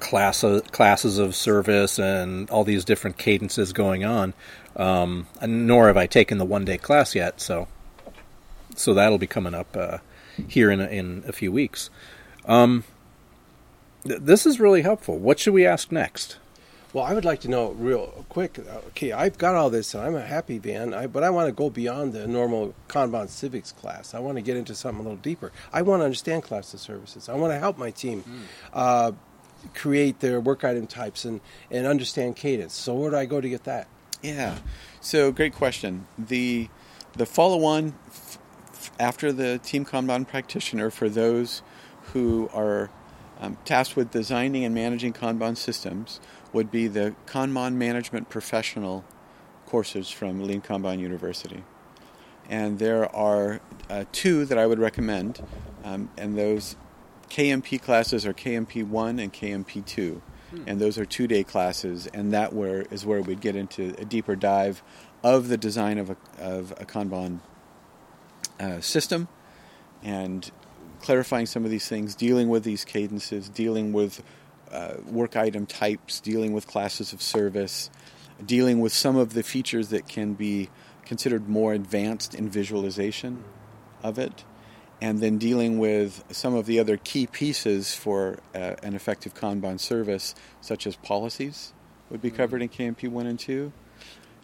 [0.00, 4.34] class classes of service and all these different cadences going on.
[4.76, 7.66] Um, nor have I taken the one day class yet, so
[8.76, 9.98] so that'll be coming up uh,
[10.48, 11.90] here in a, in a few weeks.
[12.46, 12.84] Um,
[14.04, 15.18] th- this is really helpful.
[15.18, 16.38] What should we ask next?
[16.98, 18.58] Well, I would like to know real quick.
[18.88, 20.92] Okay, I've got all this, and I'm a happy man.
[20.92, 24.14] I, but I want to go beyond the normal Kanban civics class.
[24.14, 25.52] I want to get into something a little deeper.
[25.72, 27.28] I want to understand class of services.
[27.28, 28.40] I want to help my team mm.
[28.72, 29.12] uh,
[29.74, 32.74] create their work item types and and understand cadence.
[32.74, 33.86] So where do I go to get that?
[34.20, 34.58] Yeah,
[35.00, 36.08] so great question.
[36.18, 36.68] The
[37.12, 37.94] the follow on
[38.98, 41.62] after the Team Kanban practitioner for those
[42.12, 42.90] who are
[43.38, 46.20] um, tasked with designing and managing Kanban systems
[46.52, 49.04] would be the Kanban Management Professional
[49.66, 51.62] courses from Lean Kanban University.
[52.48, 55.44] And there are uh, two that I would recommend,
[55.84, 56.76] um, and those
[57.28, 60.22] KMP classes are KMP 1 and KMP 2.
[60.50, 60.62] Hmm.
[60.66, 64.04] And those are two day classes, and that where is where we'd get into a
[64.06, 64.82] deeper dive
[65.22, 67.40] of the design of a, of a Kanban
[68.58, 69.28] uh, system
[70.02, 70.50] and
[71.00, 74.22] clarifying some of these things, dealing with these cadences, dealing with
[74.72, 77.90] uh, work item types, dealing with classes of service,
[78.44, 80.68] dealing with some of the features that can be
[81.04, 83.42] considered more advanced in visualization
[84.02, 84.44] of it,
[85.00, 89.80] and then dealing with some of the other key pieces for uh, an effective Kanban
[89.80, 91.72] service, such as policies,
[92.10, 93.72] would be covered in KMP 1 and 2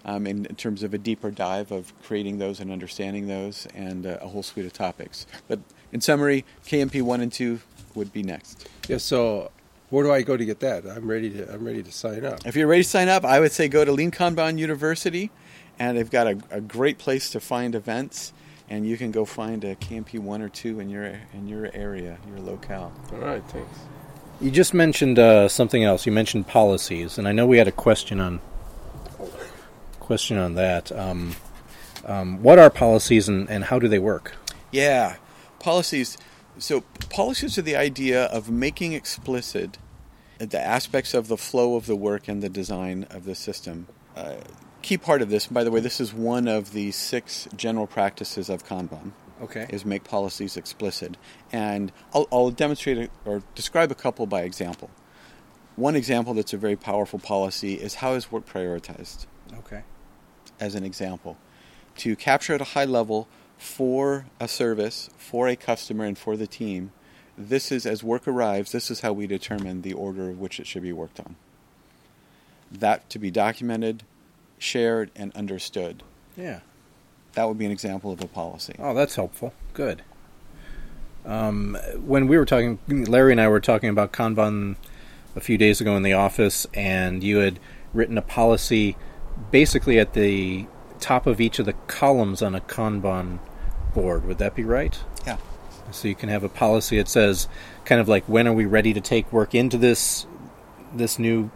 [0.05, 4.07] um, in, in, terms of a deeper dive of creating those and understanding those and
[4.07, 5.27] uh, a whole suite of topics.
[5.49, 5.61] But
[5.95, 7.61] in summary, KMP 1 and 2
[7.95, 8.69] would be next.
[8.89, 9.51] Yeah, so
[9.91, 10.85] where do I go to get that?
[10.85, 12.45] I'm ready to I'm ready to sign up.
[12.45, 15.31] If you're ready to sign up, I would say go to Lean Kanban University,
[15.79, 18.33] and they've got a, a great place to find events,
[18.69, 22.19] and you can go find a KMP one or two in your in your area,
[22.29, 22.93] your locale.
[23.13, 23.79] All right, thanks.
[24.41, 26.07] You just mentioned uh, something else.
[26.07, 28.41] You mentioned policies, and I know we had a question on
[30.01, 30.91] question on that.
[30.91, 31.37] Um,
[32.05, 34.35] um, what are policies and, and how do they work?
[34.73, 35.17] Yeah,
[35.65, 36.17] policies.
[36.59, 39.79] So, policies are the idea of making explicit
[40.39, 43.87] the aspects of the flow of the work and the design of the system.
[44.15, 44.37] Uh,
[44.83, 48.49] key part of this, by the way, this is one of the six general practices
[48.49, 49.13] of Kanban.
[49.43, 49.67] Okay.
[49.69, 51.17] Is make policies explicit.
[51.51, 54.91] And I'll, I'll demonstrate a, or describe a couple by example.
[55.75, 59.27] One example that's a very powerful policy is how is work prioritized?
[59.59, 59.83] Okay
[60.61, 61.37] as an example,
[61.97, 66.47] to capture at a high level for a service, for a customer, and for the
[66.47, 66.93] team.
[67.37, 70.67] This is as work arrives, this is how we determine the order of which it
[70.67, 71.37] should be worked on.
[72.71, 74.05] That to be documented,
[74.59, 76.03] shared, and understood.
[76.37, 76.61] Yeah.
[77.33, 78.75] That would be an example of a policy.
[78.79, 79.53] Oh, that's helpful.
[79.73, 80.03] Good.
[81.25, 84.77] Um, when we were talking, Larry and I were talking about Kanban
[85.35, 87.59] a few days ago in the office, and you had
[87.93, 88.97] written a policy
[89.51, 90.67] basically at the
[91.01, 93.39] top of each of the columns on a Kanban
[93.95, 94.27] board.
[94.27, 94.99] Would that be right?
[95.27, 95.39] Yeah.
[95.91, 97.49] So you can have a policy that says,
[97.85, 100.27] kind of like, when are we ready to take work into this
[100.95, 101.51] this new?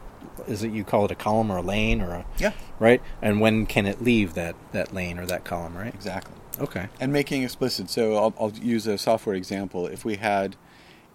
[0.47, 3.03] Is it you call it a column or a lane or a yeah right?
[3.21, 5.77] And when can it leave that that lane or that column?
[5.77, 5.95] Right.
[5.95, 6.35] Exactly.
[6.61, 6.89] Okay.
[6.99, 7.89] and making explicit.
[7.89, 9.87] So I'll, I'll use a software example.
[9.87, 10.57] If we had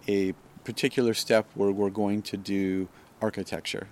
[0.08, 0.32] a
[0.64, 2.88] particular step where we're going to do
[3.20, 3.88] architecture,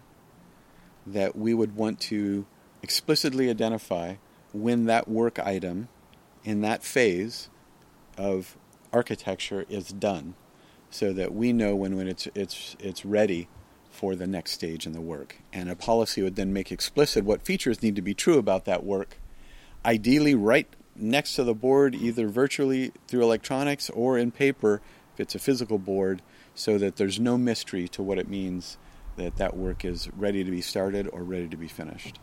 [1.07, 2.47] that we would want to
[2.83, 4.15] explicitly identify
[4.53, 5.89] when that work item
[6.45, 7.49] in that phase
[8.19, 8.57] of
[8.93, 10.35] architecture is done,
[10.91, 13.49] so that we know when, when it's it's it's ready
[13.91, 15.37] for the next stage in the work.
[15.53, 18.85] And a policy would then make explicit what features need to be true about that
[18.85, 19.19] work
[19.85, 24.81] ideally right next to the board, either virtually through electronics or in paper
[25.15, 26.23] if it's a physical board,
[26.55, 28.79] so that there's no mystery to what it means
[29.17, 32.19] that that work is ready to be started or ready to be finished.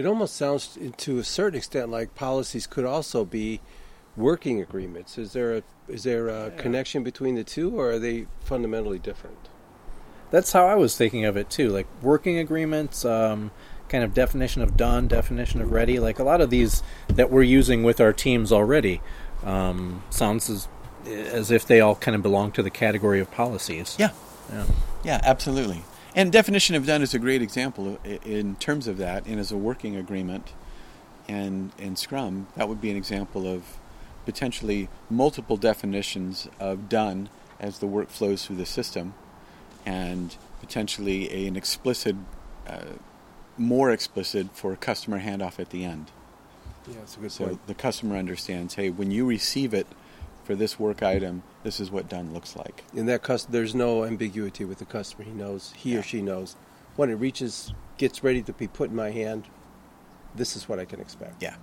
[0.00, 3.60] It almost sounds, to a certain extent, like policies could also be
[4.16, 5.18] working agreements.
[5.18, 9.36] Is there a is there a connection between the two, or are they fundamentally different?
[10.30, 11.68] That's how I was thinking of it too.
[11.68, 13.50] Like working agreements, um,
[13.90, 16.00] kind of definition of done, definition of ready.
[16.00, 19.02] Like a lot of these that we're using with our teams already
[19.44, 20.68] um, sounds as
[21.06, 23.96] as if they all kind of belong to the category of policies.
[23.98, 24.12] Yeah,
[24.50, 24.64] Yeah.
[25.04, 25.84] yeah, absolutely.
[26.14, 29.56] And definition of done is a great example in terms of that, and as a
[29.56, 30.52] working agreement,
[31.28, 33.62] and in Scrum, that would be an example of
[34.24, 37.28] potentially multiple definitions of done
[37.60, 39.14] as the work flows through the system,
[39.86, 42.16] and potentially a, an explicit,
[42.66, 42.80] uh,
[43.56, 46.10] more explicit for customer handoff at the end.
[46.88, 47.66] Yeah, that's a good So point.
[47.66, 49.86] the customer understands, hey, when you receive it
[50.44, 52.84] for this work item, this is what done looks like.
[52.94, 55.24] In that cus- there's no ambiguity with the customer.
[55.24, 55.98] He knows, he Yeah.
[55.98, 56.56] or she knows,
[56.96, 59.44] when it reaches, gets ready to be put in my hand.
[60.34, 61.42] This is what I can expect.
[61.42, 61.56] Yeah.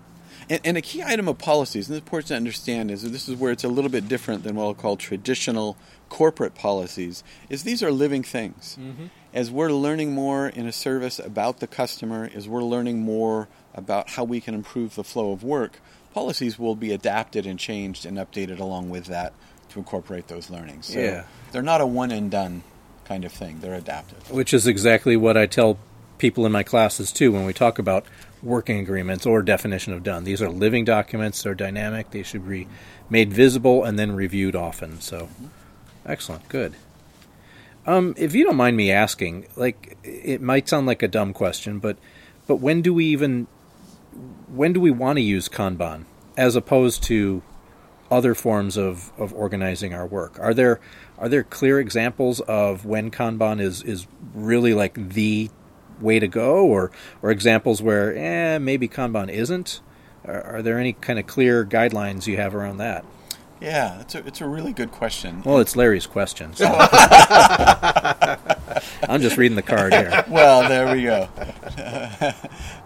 [0.49, 3.27] And, and a key item of policies, and it's important to understand, is that this
[3.27, 5.77] is where it's a little bit different than what I'll call traditional
[6.09, 8.77] corporate policies, is these are living things.
[8.79, 9.05] Mm-hmm.
[9.33, 14.11] As we're learning more in a service about the customer, as we're learning more about
[14.11, 15.79] how we can improve the flow of work,
[16.13, 19.33] policies will be adapted and changed and updated along with that
[19.69, 20.87] to incorporate those learnings.
[20.87, 21.23] So Yeah.
[21.51, 22.63] they're not a one and done
[23.05, 23.59] kind of thing.
[23.61, 24.29] They're adaptive.
[24.31, 25.77] Which is exactly what I tell
[26.17, 28.05] people in my classes too when we talk about
[28.41, 30.23] working agreements or definition of done.
[30.23, 32.67] These are living documents, they're dynamic, they should be
[33.09, 34.99] made visible and then reviewed often.
[35.01, 35.29] So
[36.05, 36.73] excellent, good.
[37.85, 41.79] Um, if you don't mind me asking, like it might sound like a dumb question,
[41.79, 41.97] but
[42.45, 43.47] but when do we even
[44.47, 46.03] when do we want to use Kanban
[46.35, 47.41] as opposed to
[48.09, 50.39] other forms of, of organizing our work?
[50.39, 50.79] Are there
[51.17, 55.49] are there clear examples of when Kanban is, is really like the
[55.99, 56.91] way to go, or
[57.21, 59.81] or examples where eh maybe Kanban isn't?
[60.25, 63.03] Are, are there any kind of clear guidelines you have around that?
[63.59, 65.41] Yeah, it's a, it's a really good question.
[65.43, 66.53] Well, it's Larry's question.
[66.53, 66.65] So.
[69.09, 70.23] I'm just reading the card here.
[70.27, 71.27] well, there we go.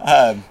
[0.00, 0.44] um,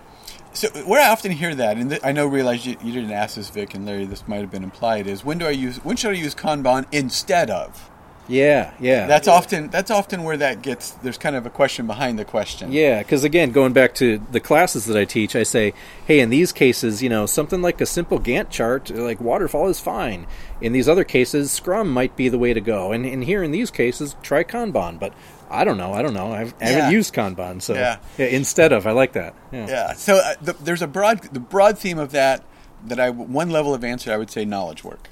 [0.53, 3.35] so where I often hear that, and th- I know realize you, you didn't ask
[3.35, 4.05] this, Vic and Larry.
[4.05, 5.07] This might have been implied.
[5.07, 5.77] Is when do I use?
[5.83, 7.89] When should I use Kanban instead of?
[8.27, 9.07] Yeah, yeah.
[9.07, 10.91] That's often that's often where that gets.
[10.91, 12.71] There's kind of a question behind the question.
[12.71, 15.73] Yeah, because again, going back to the classes that I teach, I say,
[16.05, 19.79] hey, in these cases, you know, something like a simple Gantt chart, like waterfall, is
[19.79, 20.27] fine.
[20.61, 22.91] In these other cases, Scrum might be the way to go.
[22.91, 24.99] And, and here in these cases, try Kanban.
[24.99, 25.13] But
[25.51, 25.93] I don't know.
[25.93, 26.31] I don't know.
[26.31, 26.69] I've, I Yeah.
[26.71, 27.97] haven't used Kanban, so Yeah.
[28.17, 29.35] instead of, I like that.
[29.51, 29.67] Yeah.
[29.67, 29.93] Yeah.
[29.93, 32.43] So uh, the, there's a broad the broad theme of that
[32.87, 35.09] that I one level of answer I would say knowledge work.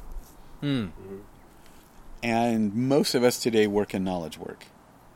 [2.21, 4.65] And most of us today work in knowledge work.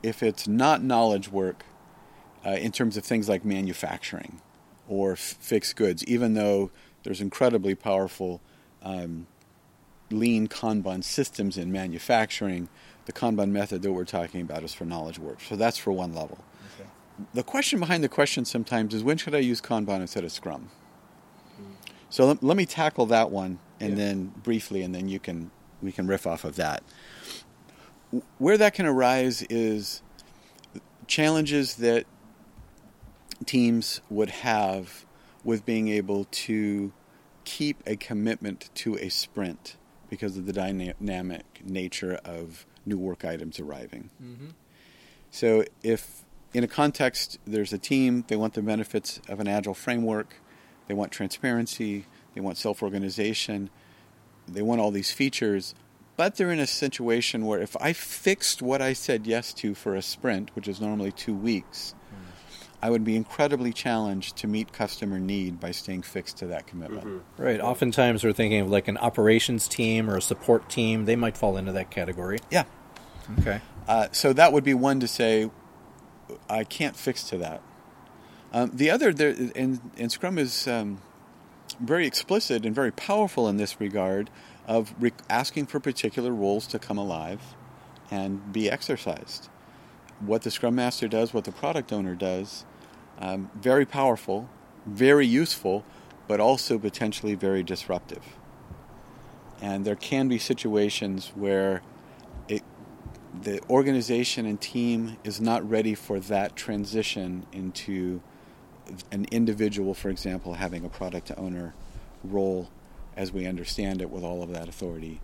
[0.02, 1.66] If it's not knowledge work,
[2.46, 4.42] uh, in terms of things like manufacturing
[4.88, 6.72] or f- fixed goods, even though
[7.04, 8.42] there's incredibly powerful
[8.84, 9.28] um,
[10.14, 12.70] lean Kanban systems in manufacturing,
[13.06, 15.42] the Kanban method that we're talking about is for knowledge work.
[15.42, 16.38] So that's for one level.
[17.34, 20.70] The question behind the question sometimes is when should I use Kanban instead of Scrum?
[22.10, 24.06] So let, let me tackle that one and Yeah.
[24.06, 25.52] then briefly, and then you can
[25.82, 26.82] we can riff off of that.
[28.38, 30.02] Where that can arise is
[31.08, 32.06] challenges that
[33.46, 35.06] teams would have
[35.44, 36.94] with being able to
[37.44, 39.76] keep a commitment to a sprint
[40.14, 44.12] because of the dynamic nature of new work items arriving.
[44.24, 44.50] Mm-hmm.
[45.32, 49.74] So if in a context there's a team, they want the benefits of an agile
[49.74, 50.36] framework,
[50.88, 52.06] they want transparency,
[52.36, 53.72] they want self-organization,
[54.48, 55.74] they want all these features,
[56.16, 59.96] but they're in a situation where if I fixed what I said yes to for
[59.96, 61.96] a sprint, which is normally 2 weeks,
[62.84, 67.24] I would be incredibly challenged to meet customer need by staying fixed to that commitment.
[67.38, 67.62] Right.
[67.62, 71.06] Oftentimes we're thinking of like an operations team or a support team.
[71.06, 72.40] They might fall into that category.
[72.52, 72.66] Yeah.
[73.40, 73.62] Okay.
[73.88, 75.50] Uh, so that would be one to say,
[76.50, 77.62] I can't fix to that.
[78.52, 81.02] Um, the other, there, and, and Scrum is um,
[81.80, 84.30] very explicit and very powerful in this regard
[84.68, 87.56] of re- asking for particular roles to come alive
[88.12, 89.48] and be exercised.
[90.20, 92.66] What the Scrum Master does, what the product owner does,
[93.24, 94.50] um, very powerful,
[94.86, 95.86] very useful,
[96.28, 98.24] but also potentially very disruptive.
[99.62, 101.82] And there can be situations where
[102.50, 102.64] it,
[103.42, 108.22] the organization and team is not ready for that transition into
[109.10, 111.74] an individual, for example, having a product owner
[112.26, 112.70] role
[113.16, 115.22] as we understand it with all of that authority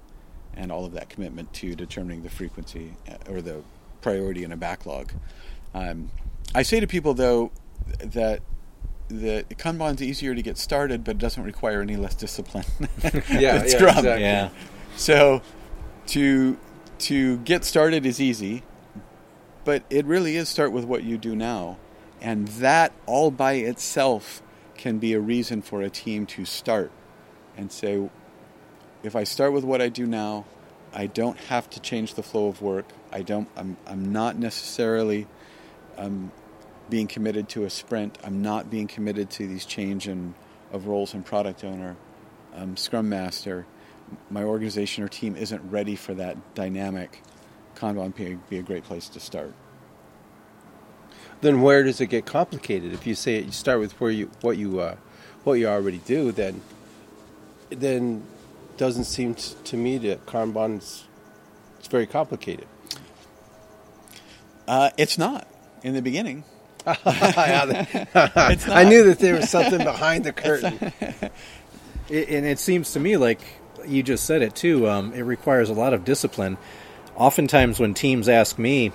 [0.55, 3.61] and all of that commitment to determining the frequency uh, or the
[3.99, 5.11] priority in a backlog.
[5.73, 6.11] Um,
[6.55, 7.51] I say to people, though,
[7.99, 8.41] that
[9.09, 12.65] the Kanban's easier to get started, but it doesn't require any less discipline.
[13.03, 13.97] Yeah, yeah, Scrum.
[13.97, 14.21] exactly.
[14.21, 14.49] Yeah.
[14.95, 15.41] So
[16.07, 16.57] to
[16.99, 18.63] to get started is easy,
[19.63, 21.77] but it really is start with what you do now.
[22.21, 24.41] And that all by itself
[24.75, 26.91] can be a reason for a team to start
[27.55, 28.09] and say
[29.03, 30.45] if I start with what I do now,
[30.93, 32.86] I don't have to change the flow of work.
[33.11, 35.27] I don't I'm I'm not necessarily
[35.97, 36.32] um,
[36.89, 38.17] being committed to a sprint.
[38.23, 40.33] I'm not being committed to these change in,
[40.71, 41.95] of roles and product owner,
[42.55, 43.65] um, scrum master.
[44.29, 47.21] My organization or team isn't ready for that dynamic.
[47.75, 49.53] Kanban be, be a great place to start.
[51.41, 52.93] Then where does it get complicated?
[52.93, 54.95] If you say you start with where you what you uh,
[55.43, 56.61] what you already do, then
[57.69, 58.23] then
[58.75, 61.07] doesn't seem t- to me that Kanban's
[61.77, 62.67] it's very complicated.
[64.67, 65.47] Uh, it's not
[65.81, 66.43] in the beginning.
[66.86, 70.93] I knew that there was something behind the curtain.
[72.09, 73.39] It, and it seems to me like
[73.88, 74.89] you just said it too.
[74.89, 76.57] Um, it requires a lot of discipline.
[77.15, 78.91] Oftentimes, when teams ask me,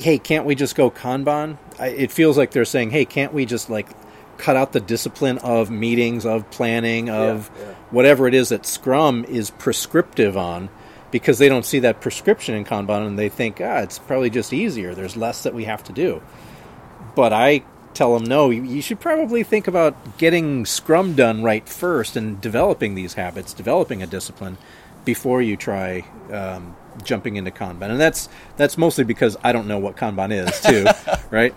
[0.00, 3.46] "Hey, can't we just go Kanban?" I, it feels like they're saying, "Hey, can't we
[3.46, 3.88] just like
[4.38, 7.74] cut out the discipline of meetings, of planning, of Yeah, yeah.
[7.90, 10.68] whatever it is that Scrum is prescriptive on?"
[11.10, 14.52] Because they don't see that prescription in Kanban, and they think, "Ah, it's probably just
[14.52, 14.94] easier.
[14.94, 16.20] There's less that we have to do."
[17.14, 17.62] But I
[17.94, 18.50] tell them no.
[18.50, 23.52] You you should probably think about getting Scrum done right first and developing these habits,
[23.52, 24.58] developing a discipline
[25.04, 27.90] before you try um, jumping into Kanban.
[27.90, 30.86] And that's that's mostly because I don't know what Kanban is too,
[31.30, 31.54] right?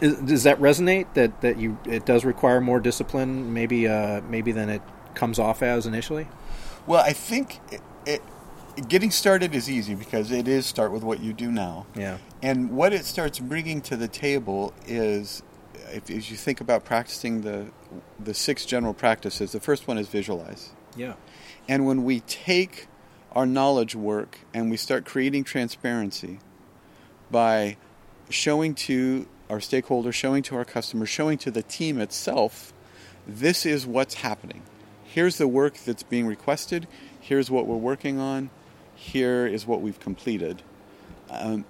[0.00, 1.12] Is, does that resonate?
[1.14, 4.82] That that you it does require more discipline, maybe uh, maybe than it
[5.14, 6.28] comes off as initially.
[6.86, 8.22] Well, I think it, it,
[8.88, 11.86] getting started is easy because it is start with what you do now.
[11.94, 12.18] Yeah.
[12.42, 15.42] And what it starts bringing to the table is,
[15.90, 17.70] if, as you think about practicing the
[18.18, 20.70] the six general practices, the first one is visualize.
[20.96, 21.14] Yeah.
[21.68, 22.88] And when we take
[23.32, 26.38] our knowledge work and we start creating transparency
[27.30, 27.76] by
[28.28, 32.72] showing to our stakeholders, showing to our customers, showing to the team itself,
[33.26, 34.62] this is what's happening.
[35.04, 36.88] Here's the work that's being requested.
[37.20, 38.50] Here's what we're working on.
[39.02, 40.62] Here is what we've completed.
[41.28, 41.64] Um,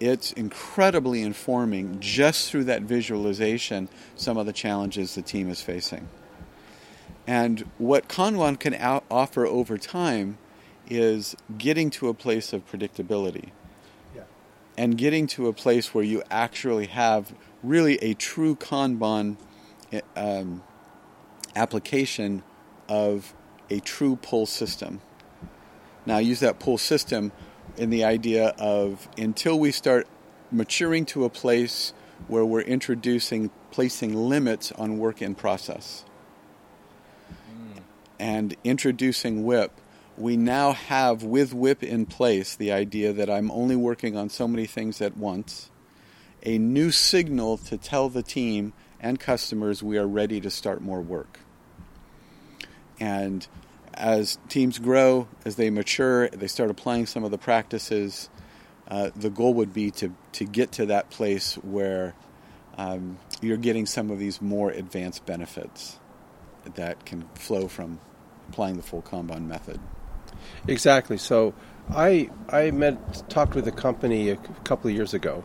[0.00, 6.08] it's incredibly informing just through that visualization some of the challenges the team is facing.
[7.26, 10.36] And what Kanban can out- offer over time
[10.90, 13.48] is getting to a place of predictability
[14.14, 14.22] Yeah.
[14.76, 19.38] and getting to a place where you actually have really a true Kanban
[19.90, 20.62] eh, um,
[21.56, 22.42] application
[22.90, 23.34] of
[23.70, 25.00] a true pull system.
[26.08, 27.32] Now, I use that pull system
[27.76, 30.08] in the idea of until we start
[30.50, 31.92] maturing to a place
[32.28, 36.06] where we're introducing, placing limits on work in process
[37.28, 37.80] hmm.
[38.18, 39.78] and introducing WIP,
[40.16, 44.48] we now have with WIP in place the idea that I'm only working on so
[44.48, 45.70] many things at once,
[46.42, 51.02] a new signal to tell the team and customers we are ready to start more
[51.02, 51.40] work.
[52.98, 53.46] And
[53.94, 58.30] as teams grow, as they mature, they start applying some of the practices.
[58.86, 62.14] Uh, the goal would be to, to get to that place where
[62.76, 65.98] um, you're getting some of these more advanced benefits
[66.74, 68.00] that can flow from
[68.48, 69.80] applying the full Kanban method.
[70.66, 71.18] Exactly.
[71.18, 71.54] So,
[71.90, 75.42] I I met talked with a company a couple of years ago,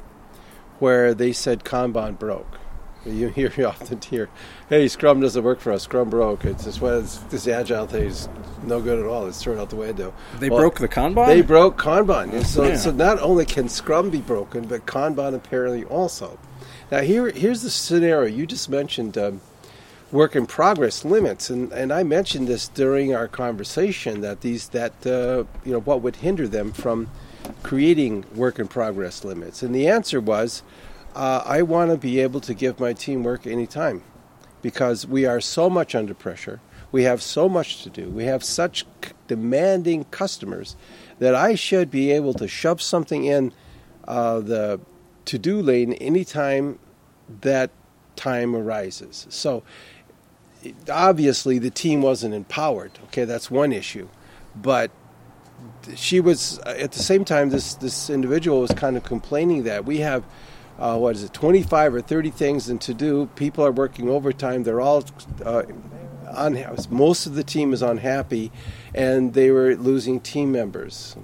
[0.79, 2.59] where they said Kanban broke.
[3.05, 4.29] You hear you often hear,
[4.69, 5.83] "Hey, Scrum doesn't work for us.
[5.83, 6.45] Scrum broke.
[6.45, 8.29] It's this well, it's, this agile thing is
[8.63, 9.27] no good at all.
[9.27, 11.27] It's thrown out the window." They Well, broke the Kanban.
[11.27, 12.31] They broke Kanban.
[12.33, 12.75] And so, Yeah.
[12.77, 16.37] so not only can Scrum be broken, but Kanban apparently also.
[16.91, 19.17] Now here, here's the scenario you just mentioned.
[19.17, 19.41] Um,
[20.11, 24.93] work in progress limits, and, and I mentioned this during our conversation that these that
[25.07, 27.09] uh, you know what would hinder them from
[27.63, 30.61] creating work in progress limits, and the answer was,
[31.15, 34.03] uh, I want to be able to give my team work anytime.
[34.63, 36.59] because we are so much under pressure.
[36.91, 38.09] We have so much to do.
[38.09, 38.85] We have such
[39.27, 40.75] demanding customers
[41.19, 43.51] that I should be able to shove something in
[44.07, 44.79] uh, the
[45.25, 46.79] to do lane anytime
[47.41, 47.71] that
[48.15, 49.27] time arises.
[49.29, 49.63] So
[50.89, 52.91] obviously the team wasn't empowered.
[53.05, 54.07] Okay, that's one issue.
[54.55, 54.91] But
[55.95, 59.99] she was at the same time this this individual was kind of complaining that we
[59.99, 60.23] have
[60.83, 64.63] uh, what is it 25 or 30 things and to do people are working overtime
[64.63, 65.03] they're all
[65.45, 65.63] uh,
[66.27, 68.51] unhappy most of the team is unhappy
[68.93, 71.15] and they were losing team members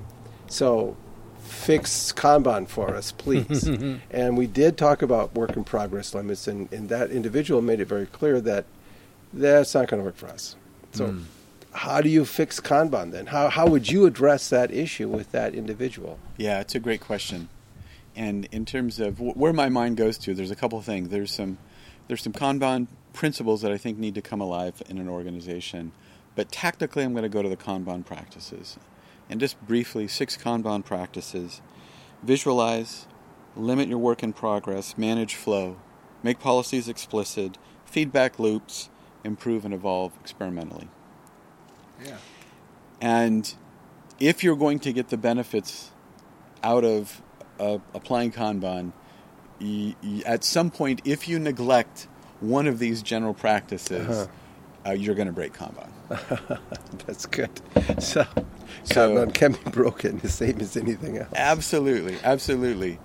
[0.47, 0.95] so
[1.39, 3.67] fix kanban for us please
[4.11, 7.85] and we did talk about work in progress limits and, and that individual made it
[7.85, 8.65] very clear that
[9.33, 10.55] that's not going to work for us
[10.93, 11.13] so
[11.71, 13.27] how do you fix Kanban then?
[13.27, 16.17] How, how would you address that issue with that individual?
[16.35, 17.47] Yeah, it's a great question.
[18.19, 21.07] And in terms of wh- where my mind goes to, there's a couple things.
[21.07, 21.57] There's some
[22.07, 25.93] there's some Kanban principles that I think need to come alive in an organization.
[26.35, 28.77] But tactically, I'm going to go to the Kanban practices.
[29.29, 31.61] And just briefly, six Kanban practices
[32.21, 33.07] visualize,
[33.55, 35.77] limit your work in progress, manage flow,
[36.21, 38.89] make policies explicit, feedback loops,
[39.23, 40.89] improve and evolve experimentally.
[42.03, 42.17] Yeah.
[42.99, 43.53] And
[44.19, 45.91] if you're going to get the benefits
[46.63, 47.21] out of
[47.59, 48.91] uh, applying Kanban,
[49.61, 52.07] y- y- at some point, if you neglect
[52.39, 54.89] one of these general practices, Uh-huh.
[54.89, 55.89] uh, you're going to break Kanban.
[57.05, 57.49] That's good.
[58.01, 58.25] So,
[58.83, 61.29] So- Kanban can be broken the same as anything else.
[61.35, 62.97] Absolutely, absolutely.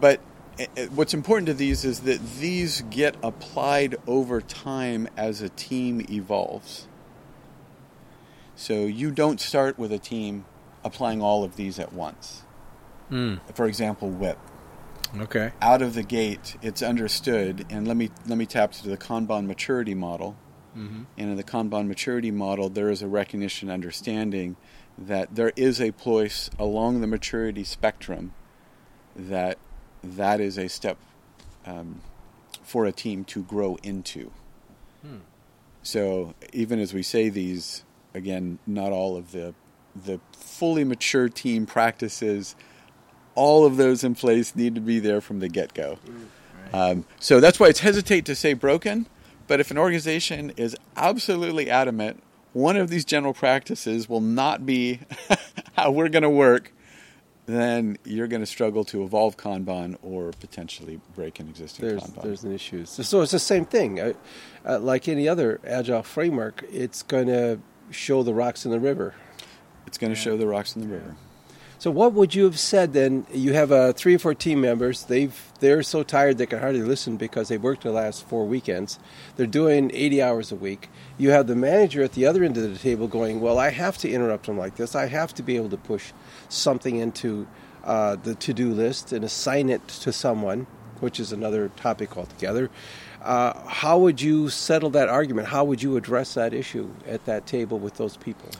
[0.00, 0.20] But
[0.60, 5.48] uh, uh, what's important to these is that these get applied over time as a
[5.48, 6.86] team evolves.
[8.54, 10.44] So you don't start with a team
[10.84, 12.41] applying all of these at once.
[13.12, 13.34] Hmm.
[13.52, 14.38] For example, WIP.
[15.18, 15.52] Okay.
[15.60, 17.66] out of the gate, it's understood.
[17.68, 20.34] And let me let me tap to the Kanban maturity model.
[20.74, 21.02] Mm-hmm.
[21.18, 24.56] And in the Kanban maturity model, there is a recognition, understanding
[24.96, 28.32] that there is a place along the maturity spectrum
[29.14, 29.58] that
[30.02, 30.96] that is a step
[31.66, 32.00] um,
[32.62, 34.30] for a team to grow into.
[35.02, 35.18] Hmm.
[35.82, 37.84] So even as we say these,
[38.14, 39.52] again, not all of the
[39.94, 42.56] the fully mature team practices,
[43.34, 45.98] all of those in place need to be there from the get go.
[46.72, 49.06] Um, so that's why it's hesitate to say broken.
[49.46, 52.22] But if an organization is absolutely adamant,
[52.52, 55.00] one of these general practices will not be
[55.76, 56.72] how we're going to work,
[57.46, 62.22] then you're going to struggle to evolve Kanban or potentially break an existing There's, Kanban.
[62.22, 62.86] there's an issue.
[62.86, 64.00] So, so it's the same thing.
[64.00, 64.12] Uh,
[64.64, 67.58] uh, like any other agile framework, it's going to
[67.90, 69.14] show the rocks in the river.
[69.86, 71.16] it's going to show the rocks in the river.
[71.82, 73.26] So what would you have said then?
[73.32, 75.02] You have uh, three or four team members.
[75.02, 79.00] They've they're so tired they can hardly listen because they worked the last four weekends.
[79.34, 80.90] They're doing 80 hours a week.
[81.18, 83.98] You have the manager at the other end of the table going, "Well, I have
[83.98, 84.94] to interrupt them like this.
[84.94, 86.12] I have to be able to push
[86.48, 87.48] something into
[87.82, 90.68] uh, the to-do list and assign it to someone."
[91.00, 92.70] Which is another topic altogether.
[93.20, 95.48] Uh, how would you settle that argument?
[95.48, 98.50] How would you address that issue at that table with those people?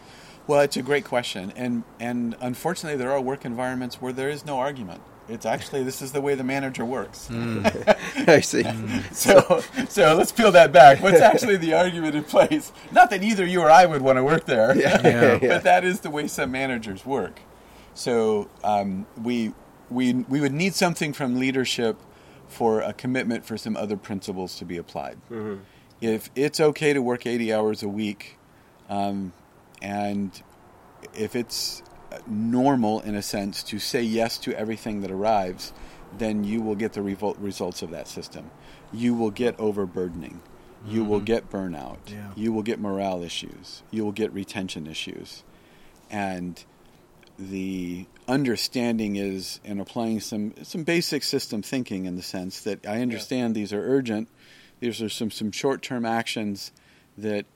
[0.47, 4.45] Well, it's a great question, and and unfortunately, there are work environments where there is
[4.45, 5.01] no argument.
[5.29, 7.29] It's actually this is the way the manager works.
[8.27, 8.65] I see.
[9.13, 11.01] So so let's peel that back.
[11.01, 12.73] What's actually the argument in place?
[12.91, 15.39] Not that either you or I would want to work there, Yeah.
[15.39, 17.41] but that is the way some managers work.
[17.95, 19.53] So um, we
[19.91, 21.97] we we would need something from leadership
[22.49, 25.19] for a commitment for some other principles to be applied.
[26.01, 28.37] If it's okay to work 80 hours a week,
[28.91, 29.33] um,
[29.83, 30.43] and
[31.13, 31.83] if it's
[32.27, 35.73] normal in a sense to say yes to everything that arrives,
[36.17, 38.51] then you will get the revol- results of that system.
[38.93, 40.41] You will get overburdening.
[40.87, 41.27] You will mm-hmm.
[41.27, 41.99] get burnout.
[42.07, 42.31] Yeah.
[42.35, 43.83] You will get morale issues.
[43.91, 45.43] You will get retention issues.
[46.11, 46.63] And
[47.39, 53.01] the understanding is in applying some some basic system thinking in the sense that I
[53.01, 54.29] understand these are urgent.
[54.81, 56.73] These are some some short term actions
[57.17, 57.47] that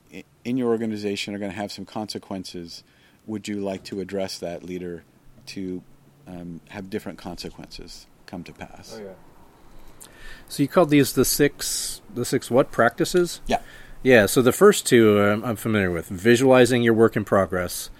[0.46, 2.84] in your organization are going to have some consequences.
[3.26, 5.02] Would you like to address that leader
[5.46, 5.82] to
[6.26, 8.96] um, have different consequences come to pass?
[8.96, 10.08] Oh, yeah.
[10.48, 13.40] So you called these the six the six what practices?
[13.48, 13.60] Yeah.
[14.04, 14.26] Yeah.
[14.26, 17.90] So the first two um, I'm familiar with: visualizing your work in progress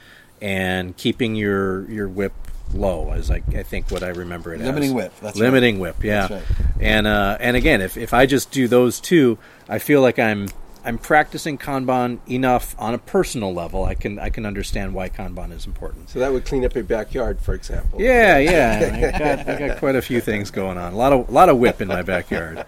[0.41, 2.33] and keeping your your WIP
[2.73, 3.11] low.
[3.15, 4.95] Is like I think what I remember it Limiting as.
[4.95, 6.05] WIP, that's limiting WIP.
[6.05, 6.29] Yeah.
[6.29, 6.47] That's
[6.79, 9.39] And uh, and again, if if I just do those two,
[9.69, 10.47] I feel like I'm
[10.87, 13.85] I'm practicing Kanban enough on a personal level.
[13.85, 16.11] I can I can understand why Kanban is important.
[16.11, 18.01] So that would clean up your backyard, for example.
[18.01, 19.13] Yeah, yeah.
[19.15, 20.93] I got, I got quite a few things going on.
[20.93, 22.65] A lot of a lot of WIP in my backyard.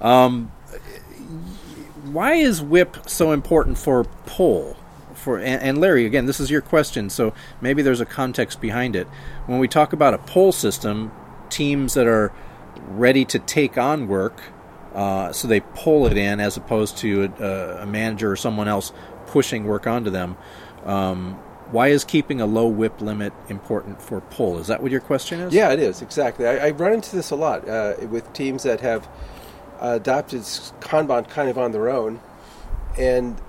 [0.00, 0.50] Um,
[2.04, 4.76] why is WIP so important for pull?
[5.14, 8.96] For and, and Larry, again, this is your question, so maybe there's a context behind
[8.96, 9.06] it.
[9.44, 11.12] When we talk about a pull system,
[11.50, 12.32] teams that are
[12.88, 14.40] ready to take on work,
[14.98, 18.92] uh, so they pull it in as opposed to a, a, manager or someone else
[19.28, 20.36] pushing work onto them.
[20.84, 21.34] Um,
[21.70, 24.58] why is keeping a low WIP limit important for pull?
[24.58, 25.54] Is that what your question is?
[25.54, 26.48] Yeah, it is exactly.
[26.48, 29.08] I, I run into this a lot uh, with teams that have
[29.80, 30.40] adopted
[30.80, 32.18] Kanban kind of on their own,
[32.98, 33.40] and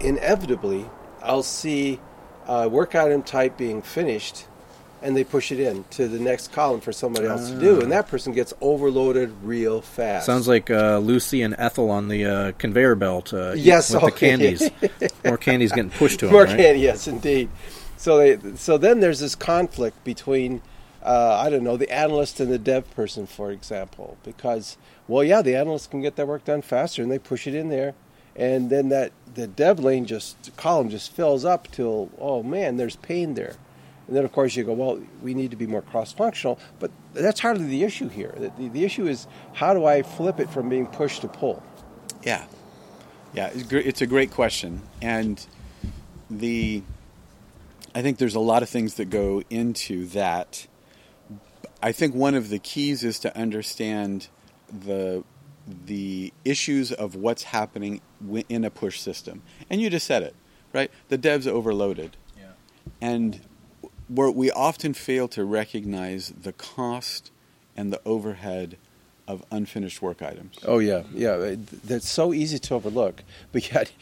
[0.00, 0.88] inevitably,
[1.22, 2.00] I'll see
[2.46, 4.46] a work item type being finished,
[5.04, 7.92] and they push it in to the next column for somebody else to do, and
[7.92, 10.24] that person gets overloaded real fast.
[10.24, 13.34] Sounds like uh, Lucy and Ethel on the uh, conveyor belt.
[13.34, 14.10] Uh, yes, with okay.
[14.10, 14.70] the candies.
[15.24, 16.32] More candies getting pushed to them.
[16.32, 16.56] More right?
[16.56, 17.50] candy, yes, indeed.
[17.98, 20.62] So they, so then there's this conflict between.
[21.02, 25.42] Uh, I don't know, the analyst and the dev person, for example, because well, yeah,
[25.42, 27.92] the analyst can get their work done faster, and they push it in there,
[28.34, 32.96] and then that the dev lane just column just fills up till oh man, there's
[32.96, 33.56] pain there,
[34.06, 37.40] and then of course you go, well, we need to be more cross-functional, but that's
[37.40, 38.34] hardly the issue here.
[38.36, 41.62] The, the issue is how do I flip it from being push to pull?
[42.22, 42.44] Yeah,
[43.32, 45.44] yeah, it's, gr- it's a great question, and
[46.30, 46.82] the
[47.94, 50.66] I think there's a lot of things that go into that.
[51.82, 54.28] I think one of the keys is to understand
[54.68, 55.22] the
[55.86, 58.00] the issues of what's happening
[58.48, 59.42] in a push system.
[59.70, 60.34] And you just said it,
[60.72, 60.90] right?
[61.08, 62.16] The dev's overloaded.
[62.36, 62.48] Yeah.
[63.00, 63.40] And
[64.08, 67.30] where we often fail to recognize the cost
[67.76, 68.76] and the overhead
[69.26, 70.58] of unfinished work items.
[70.66, 71.54] Oh yeah, yeah.
[71.84, 73.92] That's so easy to overlook, but yet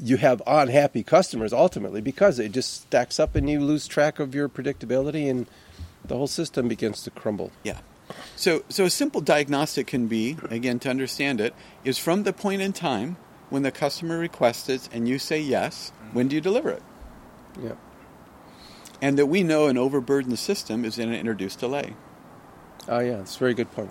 [0.00, 4.34] you have unhappy customers ultimately because it just stacks up and you lose track of
[4.34, 5.46] your predictability and
[6.04, 7.50] the whole system begins to crumble.
[7.62, 7.78] Yeah.
[8.36, 12.62] So, so a simple diagnostic can be, again, to understand it, is from the point
[12.62, 13.16] in time
[13.50, 16.82] when the customer requests it and you say yes, when do you deliver it?
[17.62, 17.74] Yeah.
[19.02, 21.94] And that we know an overburdened system is going to introduce delay.
[22.88, 23.90] Oh yeah, that's a very good point.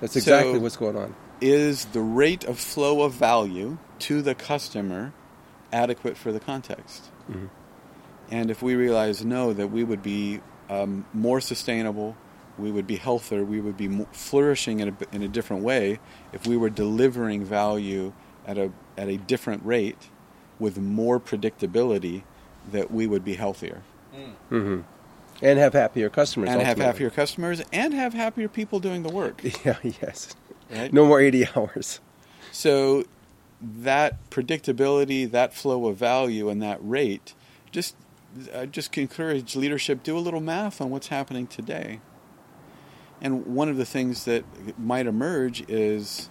[0.00, 1.14] That's exactly So- what's going on.
[1.40, 5.12] Is the rate of flow of value to the customer
[5.72, 7.10] adequate for the context?
[7.30, 7.48] Mhm.
[8.30, 12.16] And if we realize no, that we would be um, more sustainable,
[12.58, 15.98] we would be healthier, we would be mo- flourishing in a, in a different way
[16.32, 18.12] if we were delivering value
[18.46, 20.08] at a at a different rate
[20.58, 22.22] with more predictability,
[22.72, 23.82] that we would be healthier
[24.48, 24.80] hmm
[25.42, 26.48] And have happier customers.
[26.50, 29.42] and have happier customers and have happier people doing the work.
[29.64, 29.76] Yeah.
[29.82, 30.34] Yes.
[30.70, 30.92] Right?
[30.92, 32.00] No more eighty hours.
[32.52, 33.04] So
[33.60, 37.34] that predictability, that flow of value, and that rate,
[37.70, 37.96] just
[38.54, 42.00] I just encourage leadership do a little math on what's happening today.
[43.20, 44.44] And one of the things that
[44.78, 46.28] might emerge is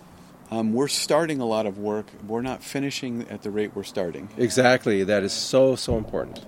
[0.51, 2.07] um, we're starting a lot of work.
[2.27, 4.29] We're not finishing at the rate we're starting.
[4.37, 5.03] Exactly.
[5.03, 6.45] That is so so important.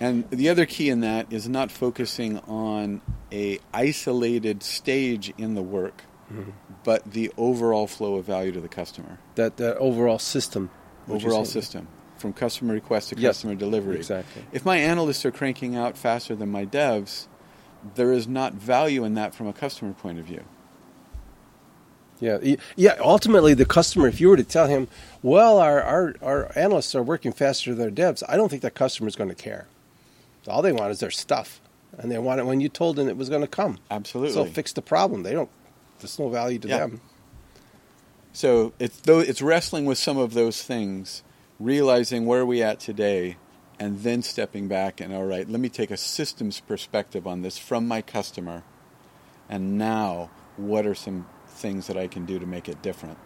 [0.00, 3.00] And the other key in that is not focusing on
[3.32, 6.50] a isolated stage in the work, mm-hmm.
[6.82, 9.18] but the overall flow of value to the customer.
[9.36, 10.70] That that overall system.
[11.08, 13.96] overall system from customer request to Yes, customer delivery.
[13.96, 14.42] exactly.
[14.52, 17.26] If my analysts are cranking out faster than my devs,
[17.96, 20.42] there is not value in that from a customer point of view.
[22.20, 22.96] Yeah, yeah.
[23.00, 24.88] Ultimately, the customer, if you were to tell him,
[25.22, 28.74] "Well, our our, our analysts are working faster than their devs," I don't think that
[28.74, 29.66] customer is going to care.
[30.48, 31.60] All they want is their stuff,
[31.98, 33.78] and they want it when you told them it was going to come.
[33.90, 34.34] Absolutely.
[34.34, 35.22] So fix the problem.
[35.22, 35.50] They don't.
[36.00, 36.78] There's no value to Yeah.
[36.78, 37.00] them.
[38.32, 41.22] So it's though it's wrestling with some of those things,
[41.60, 43.36] realizing where are we at today,
[43.78, 47.58] and then stepping back and all right, let me take a systems perspective on this
[47.58, 48.62] from my customer,
[49.48, 53.18] and now what are some things that I can do to make it different,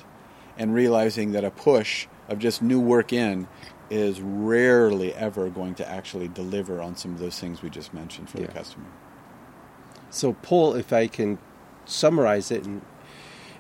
[0.59, 3.49] and realizing that a push of just new work in
[3.91, 8.29] is rarely ever going to actually deliver on some of those things we just mentioned
[8.29, 8.87] for the customer.
[10.11, 11.39] So pull, if I can
[11.85, 12.83] summarize it, in,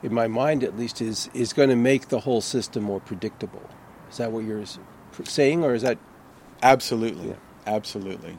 [0.03, 3.68] in my mind at least, is is going to make the whole system more predictable.
[4.11, 4.64] Is that what you're
[5.24, 5.99] saying, or is that
[6.62, 7.29] Absolutely.
[7.29, 7.35] Yeah.
[7.66, 8.37] Absolutely.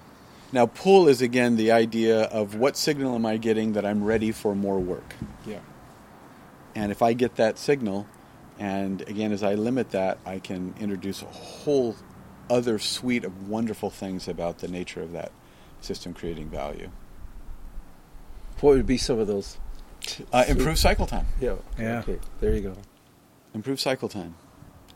[0.51, 4.31] Now, pull is again the idea of what signal am I getting that I'm ready
[4.31, 5.15] for more work?
[5.45, 5.59] yeah?
[6.75, 8.07] And if I get that signal,
[8.60, 11.95] and again, as I limit that, I can introduce a whole
[12.49, 15.32] other suite of wonderful things about the nature of that
[15.82, 16.89] system creating value.
[18.60, 19.57] What would be some of those?
[20.34, 21.26] Uh, improve cycle time.
[21.39, 21.55] Yeah.
[21.78, 21.99] Yeah.
[21.99, 22.20] Okay.
[22.41, 22.76] There you go.
[23.53, 24.36] Improve cycle time,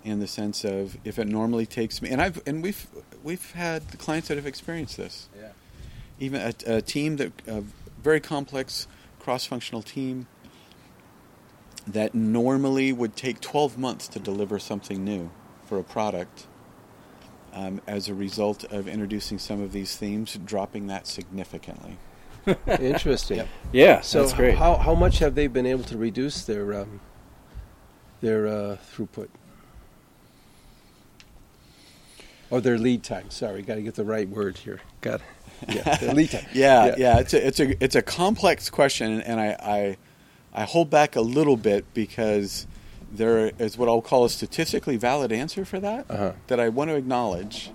[0.03, 2.88] in the sense of if it normally takes me, and I've and we've
[3.24, 5.30] we've had clients that have experienced this.
[5.36, 5.49] Yeah.
[6.20, 7.64] even a, a team that a
[8.01, 8.88] very complex
[9.20, 10.28] cross-functional team
[11.88, 15.29] that normally would take 12 months to deliver something new
[15.65, 16.47] for a product,
[17.53, 21.97] um, as a result of introducing some of these themes, dropping that significantly.
[22.67, 23.38] Interesting.
[23.38, 23.47] Yep.
[23.71, 24.57] Yeah, So that's great.
[24.57, 26.99] how how much have they been able to reduce their um,
[28.21, 29.29] their uh, throughput
[32.49, 33.29] or their lead time?
[33.29, 34.81] Sorry, got to get the right word here.
[35.01, 35.21] Got
[35.69, 36.45] yeah, their lead time.
[36.53, 39.97] Yeah, yeah, it's a it's a it's a complex question, and I, I
[40.53, 42.67] I hold back a little bit because
[43.11, 46.33] there is what I'll call a statistically valid answer for that Uh-huh.
[46.47, 47.71] that I want to acknowledge,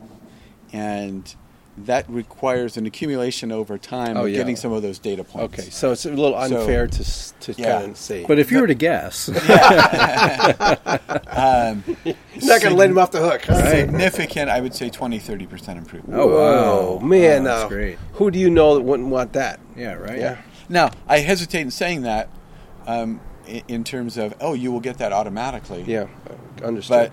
[0.73, 1.35] and
[1.77, 4.39] that requires an accumulation over time Oh, of yeah.
[4.39, 5.61] getting some of those data points.
[5.61, 7.05] Okay, so it's a little So- unfair to
[7.41, 7.79] to Yeah.
[7.79, 8.25] kind of say.
[8.27, 9.29] But if you were to guess,
[11.29, 13.43] Um, you're not going to let him off the hook.
[13.45, 13.71] Huh?
[13.71, 16.19] significant, I would say 20 30 percent improvement.
[16.19, 16.99] Oh, wow.
[16.99, 17.43] Whoa, man!
[17.43, 17.99] Oh, that's uh, great.
[18.15, 19.61] Who do you know that wouldn't want that?
[19.77, 20.19] yeah, right.
[20.19, 20.39] Yeah.
[20.69, 22.29] Now, I hesitate in saying that
[22.89, 25.85] um, in, in terms of oh, you will get that automatically.
[25.87, 26.07] Yeah,
[26.61, 27.13] uh, understood.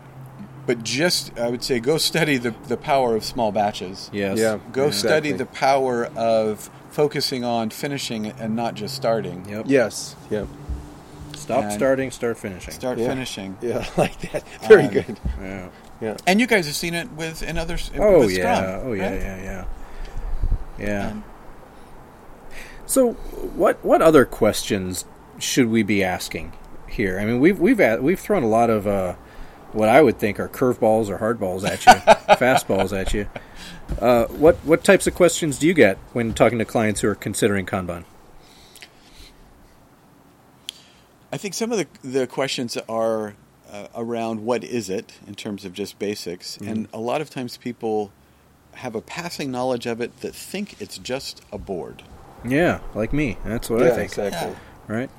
[0.66, 4.10] but but just I would say go study the the power of small batches.
[4.12, 4.40] Yes.
[4.40, 4.58] Yeah.
[4.72, 5.10] Go Exactly.
[5.10, 9.46] study the power of focusing on finishing and not just starting.
[9.50, 9.66] Yep.
[9.68, 10.48] yes, Yep.
[11.36, 12.74] Stop And- starting, start finishing.
[12.74, 13.08] Start Yeah.
[13.10, 13.58] finishing.
[13.62, 14.44] yeah, like that.
[14.68, 15.20] Very Um, good.
[15.42, 15.68] Yeah.
[16.02, 16.18] Yeah.
[16.26, 17.92] And you guys have seen it with in others.
[17.98, 18.56] Oh with yeah.
[18.56, 19.10] Scrum, oh yeah.
[19.10, 19.20] right?
[19.22, 19.44] Yeah.
[19.44, 19.66] Yeah.
[20.80, 21.08] Yeah.
[21.12, 21.24] Um,
[22.88, 23.14] So,
[23.56, 25.06] what what other questions
[25.40, 26.54] should we be asking
[26.90, 27.20] here?
[27.20, 29.16] I mean, we've we've a- we've thrown a lot of uh,
[29.74, 31.92] what I would think are curveballs or hardballs at you,
[32.36, 33.28] fastballs at you.
[34.00, 37.16] Uh, what what types of questions do you get when talking to clients who are
[37.16, 38.04] considering Kanban?
[41.32, 43.34] I think some of the the questions are
[43.72, 46.72] uh, around what is it in terms of just basics, Mm-hmm.
[46.72, 48.12] and a lot of times people
[48.76, 52.04] have a passing knowledge of it that think it's just a board.
[52.48, 53.38] Yeah, like me.
[53.44, 54.10] That's what yeah, I think.
[54.12, 54.56] exactly.
[54.88, 55.10] Right?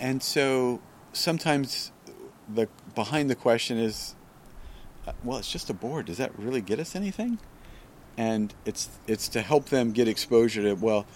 [0.00, 0.80] And so
[1.12, 1.92] sometimes
[2.48, 4.14] the behind the question is,
[5.06, 6.06] uh, well, it's just a board.
[6.06, 7.38] Does that really get us anything?
[8.16, 11.06] And it's it's to help them get exposure to well,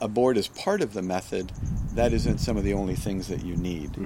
[0.00, 1.52] a board is part of the method.
[1.94, 3.96] That isn't some of the only things that you need.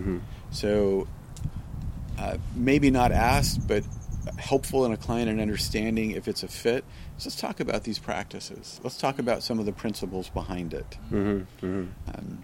[0.50, 1.06] So
[2.18, 3.84] uh, maybe not asked, but
[4.36, 6.84] helpful in a client and understanding if it's a fit.
[7.16, 8.80] So let's talk about these practices.
[8.82, 10.98] Let's talk about some of the principles behind it.
[12.14, 12.42] Um,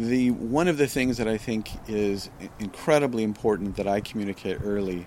[0.00, 5.06] the one of the things that I think is incredibly important that I communicate early,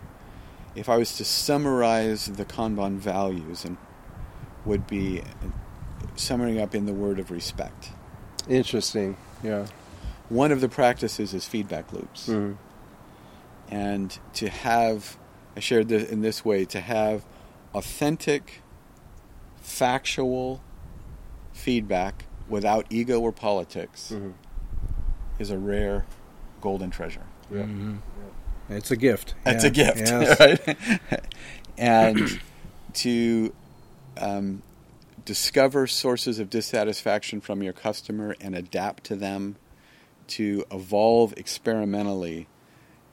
[0.75, 3.77] if I was to summarize the Kanban values, and
[4.65, 5.23] would be uh,
[6.15, 7.89] summing up in the word of respect.
[8.47, 9.17] Interesting.
[9.41, 9.65] Yeah.
[10.29, 12.57] One of the practices is feedback loops, Mhm.
[13.69, 15.17] and to have,
[15.57, 17.25] I shared this in this way, to have
[17.73, 18.61] authentic,
[19.57, 20.61] factual
[21.51, 24.33] feedback without ego or politics Mhm.
[25.43, 26.05] Is a rare
[26.61, 27.21] golden treasure.
[27.53, 27.65] Yeah.
[28.69, 29.35] It's a gift.
[29.45, 29.69] It's Yeah.
[29.69, 30.39] a gift, Yes.
[31.09, 31.21] right?
[31.77, 32.39] and
[32.93, 33.53] to
[34.17, 34.63] um,
[35.25, 39.57] discover sources of dissatisfaction from your customer and adapt to them,
[40.27, 42.47] to evolve experimentally,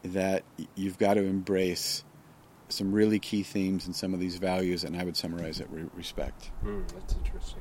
[0.05, 0.45] that
[0.77, 2.05] you've got to embrace
[2.69, 5.87] some really key themes and some of these values, and I would summarize it re-
[5.97, 6.53] respect.
[6.65, 7.61] Mm, that's interesting.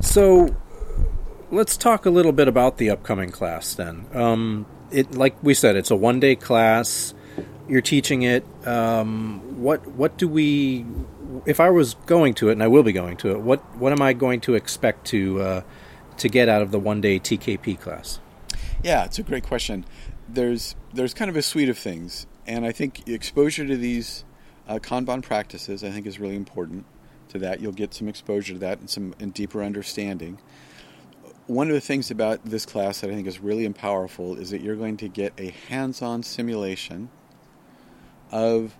[0.00, 0.48] So,
[1.52, 4.06] let's talk a little bit about the upcoming class then.
[4.14, 7.14] Um, it, like we said, it's a one-day class.
[7.68, 8.44] You're teaching it.
[8.66, 10.84] Um, what what do we?
[11.46, 13.92] If I was going to it, and I will be going to it, what what
[13.92, 15.62] am I going to expect to uh,
[16.16, 18.18] to get out of the one-day TKP class?
[18.82, 19.84] Yeah, it's a great question.
[20.28, 24.24] There's there's kind of a suite of things, and I think exposure to these
[24.66, 26.86] uh, Kanban practices I think is really important.
[27.28, 30.38] To that, you'll get some exposure to that and some and deeper understanding.
[31.46, 34.60] One of the things about this class that I think is really powerful is that
[34.60, 37.10] you're going to get a hands-on simulation
[38.30, 38.76] of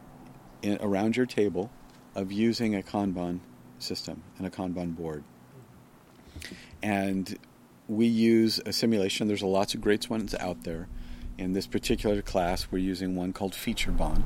[0.62, 1.70] in, around your table
[2.14, 3.40] of using a Kanban
[3.78, 5.24] system and a Kanban board.
[6.82, 7.36] And
[7.88, 9.28] we use a simulation.
[9.28, 10.88] There's lots of great ones out there.
[11.38, 13.54] In this particular class, we're using one called.
[13.54, 14.24] Feature bond.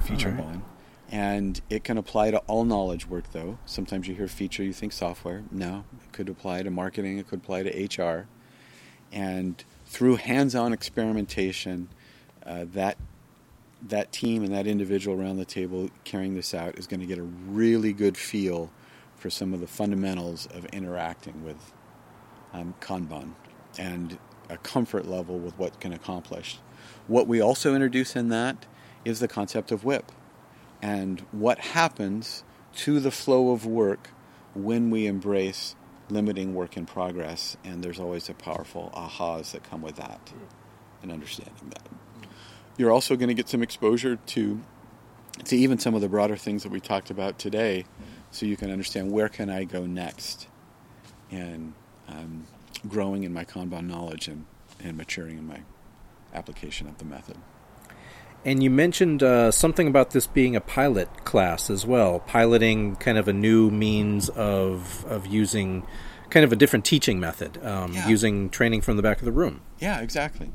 [0.00, 0.38] Featureban.
[0.38, 0.60] All right.
[1.10, 3.58] And it can apply to all knowledge work, though.
[3.66, 5.42] Sometimes you hear feature, you think software.
[5.50, 8.28] No, it could apply to marketing, it could apply to HR.
[9.10, 11.88] And through hands on experimentation,
[12.46, 12.96] uh, that,
[13.88, 17.18] that team and that individual around the table carrying this out is going to get
[17.18, 18.70] a really good feel
[19.16, 21.72] for some of the fundamentals of interacting with
[22.52, 23.32] um, Kanban
[23.78, 24.16] and
[24.48, 26.58] a comfort level with what can accomplish.
[27.08, 28.66] What we also introduce in that
[29.04, 30.12] is the concept of WIP
[30.82, 34.10] and what happens to the flow of work
[34.54, 35.76] when we embrace
[36.08, 40.32] limiting work in progress, and there's always a powerful ahas that come with that
[41.02, 41.88] and understanding that.
[42.76, 44.60] You're also going to get some exposure to
[45.44, 47.86] to even some of the broader things that we talked about today,
[48.30, 50.48] so you can understand where can I go next,
[51.30, 51.72] and
[52.08, 52.46] um,
[52.88, 54.44] growing in my Kanban knowledge and,
[54.82, 55.60] and maturing in my
[56.34, 57.36] application of the method.
[58.44, 63.18] And you mentioned uh, something about this being a pilot class as well, piloting kind
[63.18, 65.86] of a new means of of using
[66.30, 68.08] kind of a different teaching method, um, Yeah.
[68.08, 69.60] using training from the back of the room.
[69.78, 70.50] Yeah, exactly.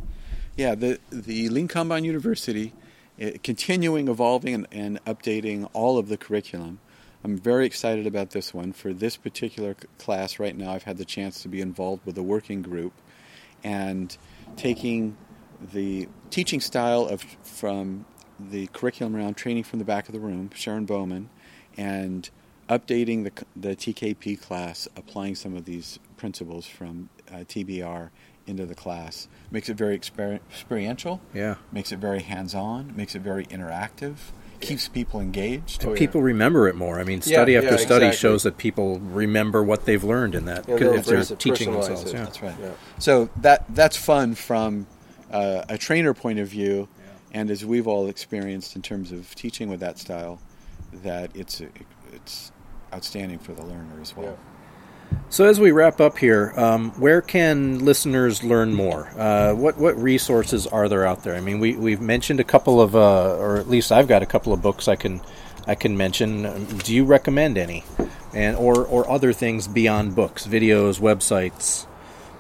[0.58, 2.74] Yeah, the the Lean Kanban University,
[3.22, 6.80] uh, continuing evolving and, and updating all of the curriculum.
[7.24, 8.72] I'm very excited about this one.
[8.72, 12.24] For this particular class right now, I've had the chance to be involved with a
[12.24, 12.94] working group
[13.64, 14.16] and
[14.58, 15.18] taking
[15.66, 18.06] the teaching style of from
[18.40, 21.30] the curriculum around training from the back of the room, Sharon Bowman,
[21.78, 22.30] and
[22.70, 28.10] updating the, the TKP class, applying some of these principles from uh, TBR
[28.48, 29.28] into the class.
[29.52, 31.56] Makes it very exper- experiential, Yeah.
[31.72, 34.16] makes it very hands on, makes it very interactive,
[34.60, 35.86] keeps people engaged.
[35.86, 35.98] Oh, yeah.
[35.98, 37.00] People remember it more.
[37.00, 38.18] I mean, Yeah, study after yeah, study exactly.
[38.18, 42.04] show that people remember what they've learned in that Yeah, if they're teaching themselves.
[42.04, 42.14] it.
[42.14, 42.24] Yeah.
[42.24, 42.56] That's right.
[42.60, 42.72] Yeah.
[43.00, 44.88] So that that's fun from
[45.32, 46.88] uh, a trainer point of view,
[47.34, 50.40] and as we've all experienced in terms of teaching with that style,
[51.04, 51.62] that it's
[52.14, 52.52] it's
[52.94, 54.38] outstanding for the learner as well.
[55.30, 59.08] So as we wrap up here, um, where can listeners learn more?
[59.18, 61.36] Uh, what what resources are there out there?
[61.36, 64.26] I mean, we we've mentioned a couple of, uh, or at least I've got a
[64.26, 65.22] couple of books I can
[65.68, 66.66] I can mention.
[66.78, 67.84] Do you recommend any,
[68.34, 71.86] and or or other things beyond books, videos, websites,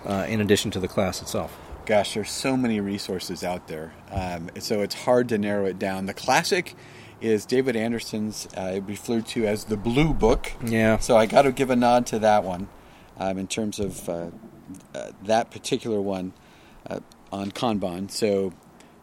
[0.06, 1.58] uh, in addition to the class itself?
[1.86, 6.08] Gosh, there's so many resources out there, um, so it's hard to narrow it down.
[6.08, 6.74] The classic
[7.22, 10.52] is David Anderson's, uh, referred to as the Blue Book.
[10.66, 10.98] Yeah.
[10.98, 12.70] So I got to give a nod to that one,
[13.18, 14.32] um, in terms of uh,
[14.96, 16.34] uh, that particular one
[16.90, 18.10] uh, on Kanban.
[18.10, 18.52] So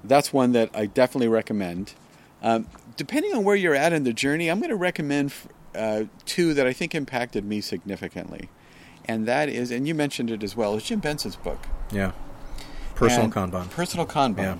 [0.02, 1.94] that's one that I definitely recommend.
[2.42, 2.66] Um,
[2.96, 5.32] depending on where you're at in the journey, I'm going to recommend
[5.74, 8.50] uh, two that I think impacted me significantly,
[9.04, 11.64] and that is, and you mentioned it as well, is Jim Benson's book.
[11.92, 12.10] Yeah.
[12.94, 13.70] Personal And Kanban.
[13.70, 14.38] Personal Kanban.
[14.38, 14.58] Yeah.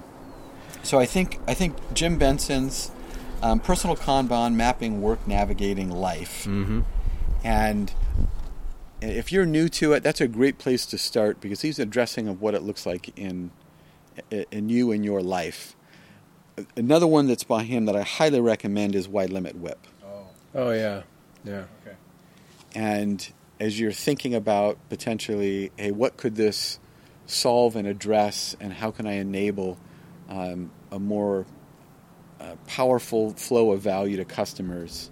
[0.82, 2.90] So I think I think Jim Benson's
[3.42, 6.80] um, personal Kanban mapping work navigating life, Mm-hmm.
[7.44, 7.92] and
[9.00, 12.40] if you're new to it, that's a great place to start because he's addressing of
[12.40, 13.50] what it looks like in
[14.30, 15.74] in you and your life.
[16.76, 19.86] Another one that's by him that I highly recommend is Why Limit WIP.
[20.54, 21.02] Oh yeah,
[21.44, 21.64] yeah.
[21.84, 21.96] Okay.
[22.74, 26.78] And as you're thinking about potentially, hey, what could this
[27.26, 29.78] solve and address, and how can I enable
[30.28, 31.46] um, a more
[32.40, 35.10] uh, powerful flow of value to customers?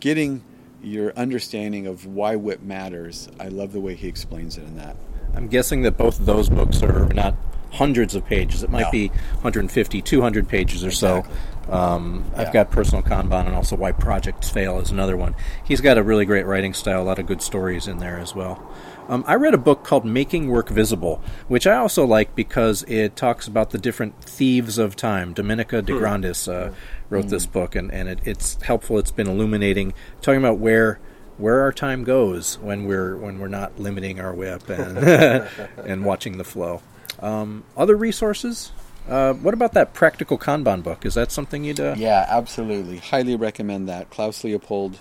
[0.00, 0.42] Getting
[0.82, 4.96] your understanding of why WIP matters, I love the way he explains it in that.
[5.34, 7.34] I'm guessing that both of those books are not
[7.72, 8.62] hundreds of pages.
[8.62, 8.90] It might No.
[8.92, 11.32] be 150, 200 pages or Exactly.
[11.68, 11.72] so.
[11.72, 15.34] Um, I've got Personal Kanban and also Why Projects Fail is another one.
[15.64, 18.34] He's got a really great writing style, a lot of good stories in there as
[18.34, 18.62] well.
[19.08, 23.16] Um, I read a book called Making Work Visible, which I also like because it
[23.16, 25.34] talks about the different thieves of time.
[25.34, 26.72] Dominica DeGrandis uh,
[27.10, 28.98] wrote this book, and, and it, it's helpful.
[28.98, 29.92] It's been illuminating,
[30.22, 30.98] talking about where
[31.36, 34.98] where our time goes when we're when we're not limiting our WIP and
[35.84, 36.80] and watching the flow.
[37.20, 38.72] Um, other resources?
[39.08, 41.04] Uh, what about that practical Kanban book?
[41.04, 41.78] Is that something you'd?
[41.80, 42.98] Uh, Yeah, absolutely.
[42.98, 44.08] Highly recommend that.
[44.10, 45.00] Klaus Leopold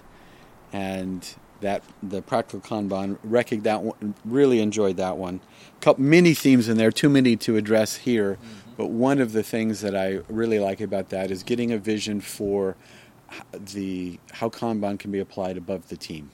[0.74, 3.18] and that the practical Kanban.
[3.28, 5.42] Recog that one, really enjoyed that one.
[5.82, 8.38] Couple many themes in there, too many to address here.
[8.78, 12.22] But one of the things that I really like about that is getting a vision
[12.22, 12.76] for
[13.74, 16.30] the how Kanban can be applied above the team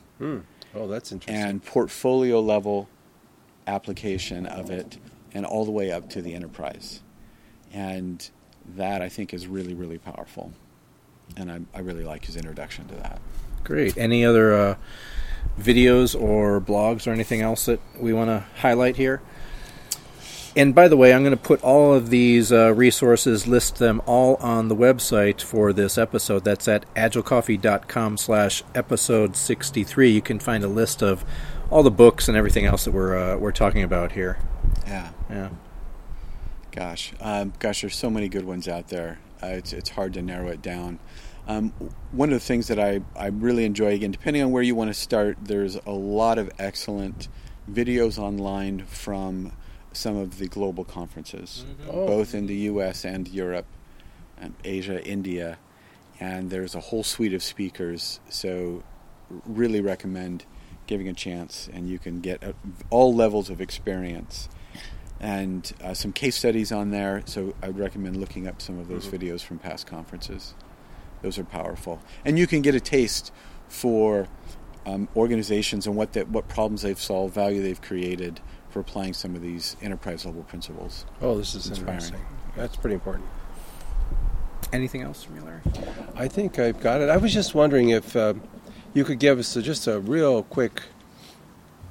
[0.75, 1.41] Oh, that's interesting.
[1.43, 2.89] and portfolio level
[3.67, 4.97] application of it
[5.33, 7.01] and all the way up to the enterprise.
[7.73, 8.29] And
[8.75, 10.51] that I think is really, really powerful.
[11.37, 13.21] And I, I really like his introduction to that.
[13.63, 13.97] Great.
[13.97, 14.75] Any other uh,
[15.59, 19.21] videos or blogs or anything else that we want to highlight here?
[20.55, 24.01] And by the way, I'm going to put all of these uh, resources, list them
[24.05, 26.43] all on the website for this episode.
[26.43, 30.09] That's at agilecoffee.com slash episode 63.
[30.09, 31.23] You can find a list of
[31.69, 34.39] all the books and everything else that we're, uh, we're talking about here.
[34.87, 35.11] Yeah.
[35.29, 35.49] Yeah.
[36.71, 39.19] Gosh, um, gosh, there's so many good ones out there.
[39.41, 40.99] Uh, it's it's hard to narrow it down.
[41.49, 41.71] Um,
[42.11, 44.89] one of the things that I, I really enjoy again, depending on where you want
[44.91, 47.27] to start, there's a lot of excellent
[47.69, 49.51] videos online from
[49.91, 52.05] some of the global conferences, Oh.
[52.05, 53.03] both in the U.S.
[53.03, 53.65] and Europe,
[54.37, 55.57] and Asia, India,
[56.19, 58.19] and there's a whole suite of speakers.
[58.29, 58.83] So,
[59.47, 60.45] really recommend
[60.85, 62.53] giving a chance, and you can get uh,
[62.91, 64.49] all levels of experience
[65.19, 67.23] and uh, some case studies on there.
[67.25, 69.15] So I would recommend looking up some of those Mm-hmm.
[69.17, 70.53] videos from past conferences.
[71.21, 73.31] Those are powerful, and you can get a taste
[73.67, 74.27] for
[74.85, 78.39] um, organizations and what that what problems they've solved, value they've created
[78.69, 81.05] for applying some of these enterprise level principles.
[81.21, 81.93] Oh, this is Inspiring.
[81.95, 82.21] interesting.
[82.55, 83.25] That's pretty important.
[84.71, 85.61] Anything else from you, Larry?
[86.15, 87.09] I think I've got it.
[87.09, 88.41] I was just wondering if um,
[88.93, 90.83] you could give us a, just a real quick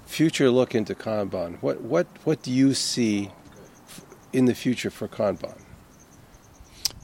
[0.06, 1.60] future look into Kanban.
[1.60, 3.30] What what what do you see
[3.88, 5.60] f- in the future for Kanban?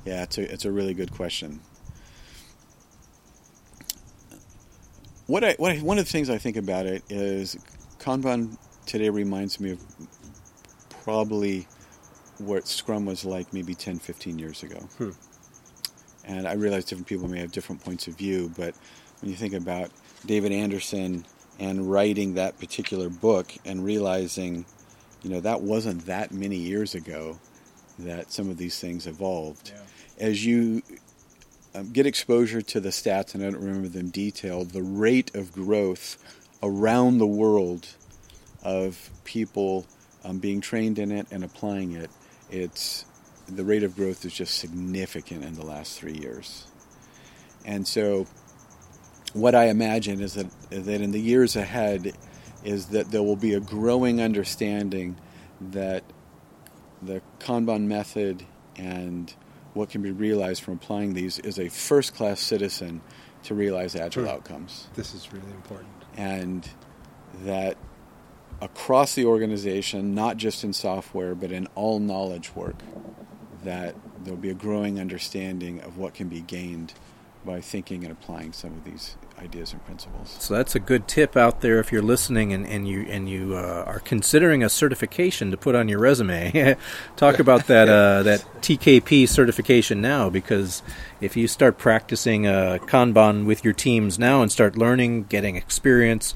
[0.05, 1.61] Yeah, it's a it's a really good question.
[5.27, 7.57] What I, what I, one of the things I think about it is
[7.99, 9.81] Kanban today reminds me of
[11.03, 11.67] probably
[12.39, 14.79] what Scrum was like maybe 10, 15 years ago.
[14.99, 15.11] Hmm.
[16.25, 18.75] And I realize different people may have different points of view, but
[19.21, 19.91] when you think about
[20.27, 21.25] David Anderson
[21.59, 24.67] and writing that particular book and realizing,
[25.23, 27.39] you know, that wasn't that many years ago
[27.99, 29.73] that some of these things evolved.
[30.19, 30.83] As you
[31.75, 35.53] um, get exposure to the stats, and I don't remember them detailed, the rate of
[35.53, 36.19] growth
[36.63, 37.89] around the world
[38.63, 39.87] of people
[40.25, 42.11] um, being trained in it and applying it,
[42.51, 43.05] it's
[43.47, 46.67] the rate of growth is just significant in the last three years.
[47.65, 48.27] And so,
[49.33, 52.13] what I imagine is that that in the years ahead,
[52.63, 55.17] is that there will be a growing understanding
[55.61, 56.05] that
[57.03, 58.45] the Kanban method
[58.77, 59.35] and
[59.75, 63.01] what can be realized from applying these is a first class citizen
[63.43, 64.33] to realize agile Sure.
[64.33, 64.87] outcomes.
[64.95, 65.91] This is really important.
[66.17, 66.69] And
[67.45, 67.77] that
[68.63, 72.77] across the organization, not just in software, but in all knowledge work,
[73.65, 76.95] that there'll be a growing understanding of what can be gained
[77.45, 80.37] by thinking and applying some of these ideas and principles.
[80.39, 83.57] So that's a good tip out there if you're listening and, and you and you
[83.57, 86.77] uh, are considering a certification to put on your resume.
[87.17, 90.83] Talk about that uh, that TKP certification now because
[91.21, 96.35] if you start practicing uh, Kanban with your teams now and start learning, getting experience,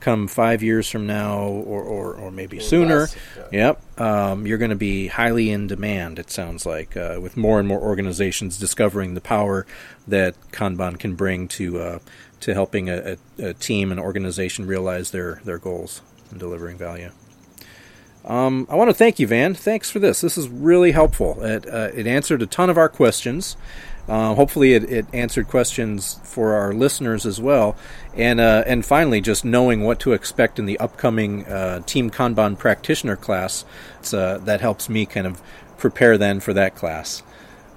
[0.00, 3.16] come five years from now or, or, or maybe sooner, less,
[3.52, 6.18] yep, um, you're going to be highly in demand.
[6.18, 9.66] It sounds like uh, with more and more organizations discovering the power
[10.08, 11.98] that Kanban can bring to uh,
[12.40, 17.10] to helping a, a, a team and organization realize their their goals and delivering value.
[18.24, 19.54] Um, I want to thank you, Van.
[19.54, 20.20] Thanks for this.
[20.20, 21.42] This is really helpful.
[21.42, 23.56] It, uh, it answered a ton of our questions.
[24.10, 27.76] Uh, hopefully, it, it answered questions for our listeners as well.
[28.16, 32.58] And uh, and finally, just knowing what to expect in the upcoming uh, Team Kanban
[32.58, 33.64] practitioner class,
[34.12, 35.40] uh, that helps me kind of
[35.78, 37.22] prepare then for that class.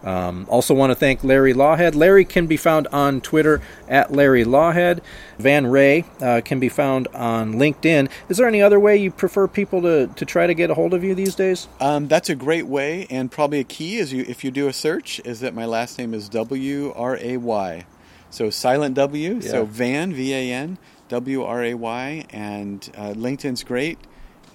[0.04, 1.96] Um, also, want to thank Larry Lawhead.
[1.96, 5.00] Larry can be found on Twitter at Larry Lawhead.
[5.40, 8.10] Van Wray uh, can be found on LinkedIn.
[8.28, 10.94] Is there any other way you prefer people to, to try to get a hold
[10.94, 11.68] of you these days?
[11.80, 14.74] Um, that's a great way, and probably a key is you if you do a
[14.74, 17.86] search is that my last name is W R A Y,
[18.30, 19.52] so silent W, Yeah.
[19.52, 20.78] so Van V A N
[21.10, 23.98] W R A Y, and uh, LinkedIn's great,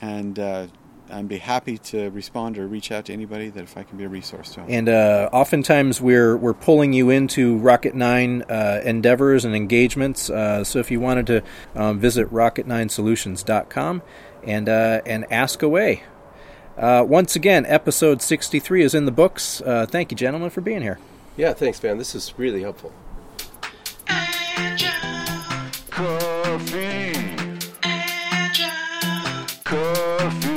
[0.00, 0.66] and uh,
[1.10, 4.04] I'd be happy to respond or reach out to anybody that if I can be
[4.04, 4.56] a resource to.
[4.60, 4.66] Them.
[4.68, 10.30] And uh, oftentimes we're we're pulling you into Rocket Nine uh, endeavors and engagements.
[10.30, 11.42] Uh, so if you wanted to
[11.74, 14.02] um, visit rocket9solutions.com
[14.44, 16.02] and uh, and ask away.
[16.76, 19.60] Uh, once again, episode 63 is in the books.
[19.62, 21.00] Uh, thank you, gentlemen, for being here.
[21.36, 21.98] Yeah, thanks, Van.
[21.98, 22.92] This is really helpful.
[24.08, 24.88] Angel.
[25.90, 27.12] Coffee.
[27.84, 28.70] Angel.
[29.64, 30.47] Coffee.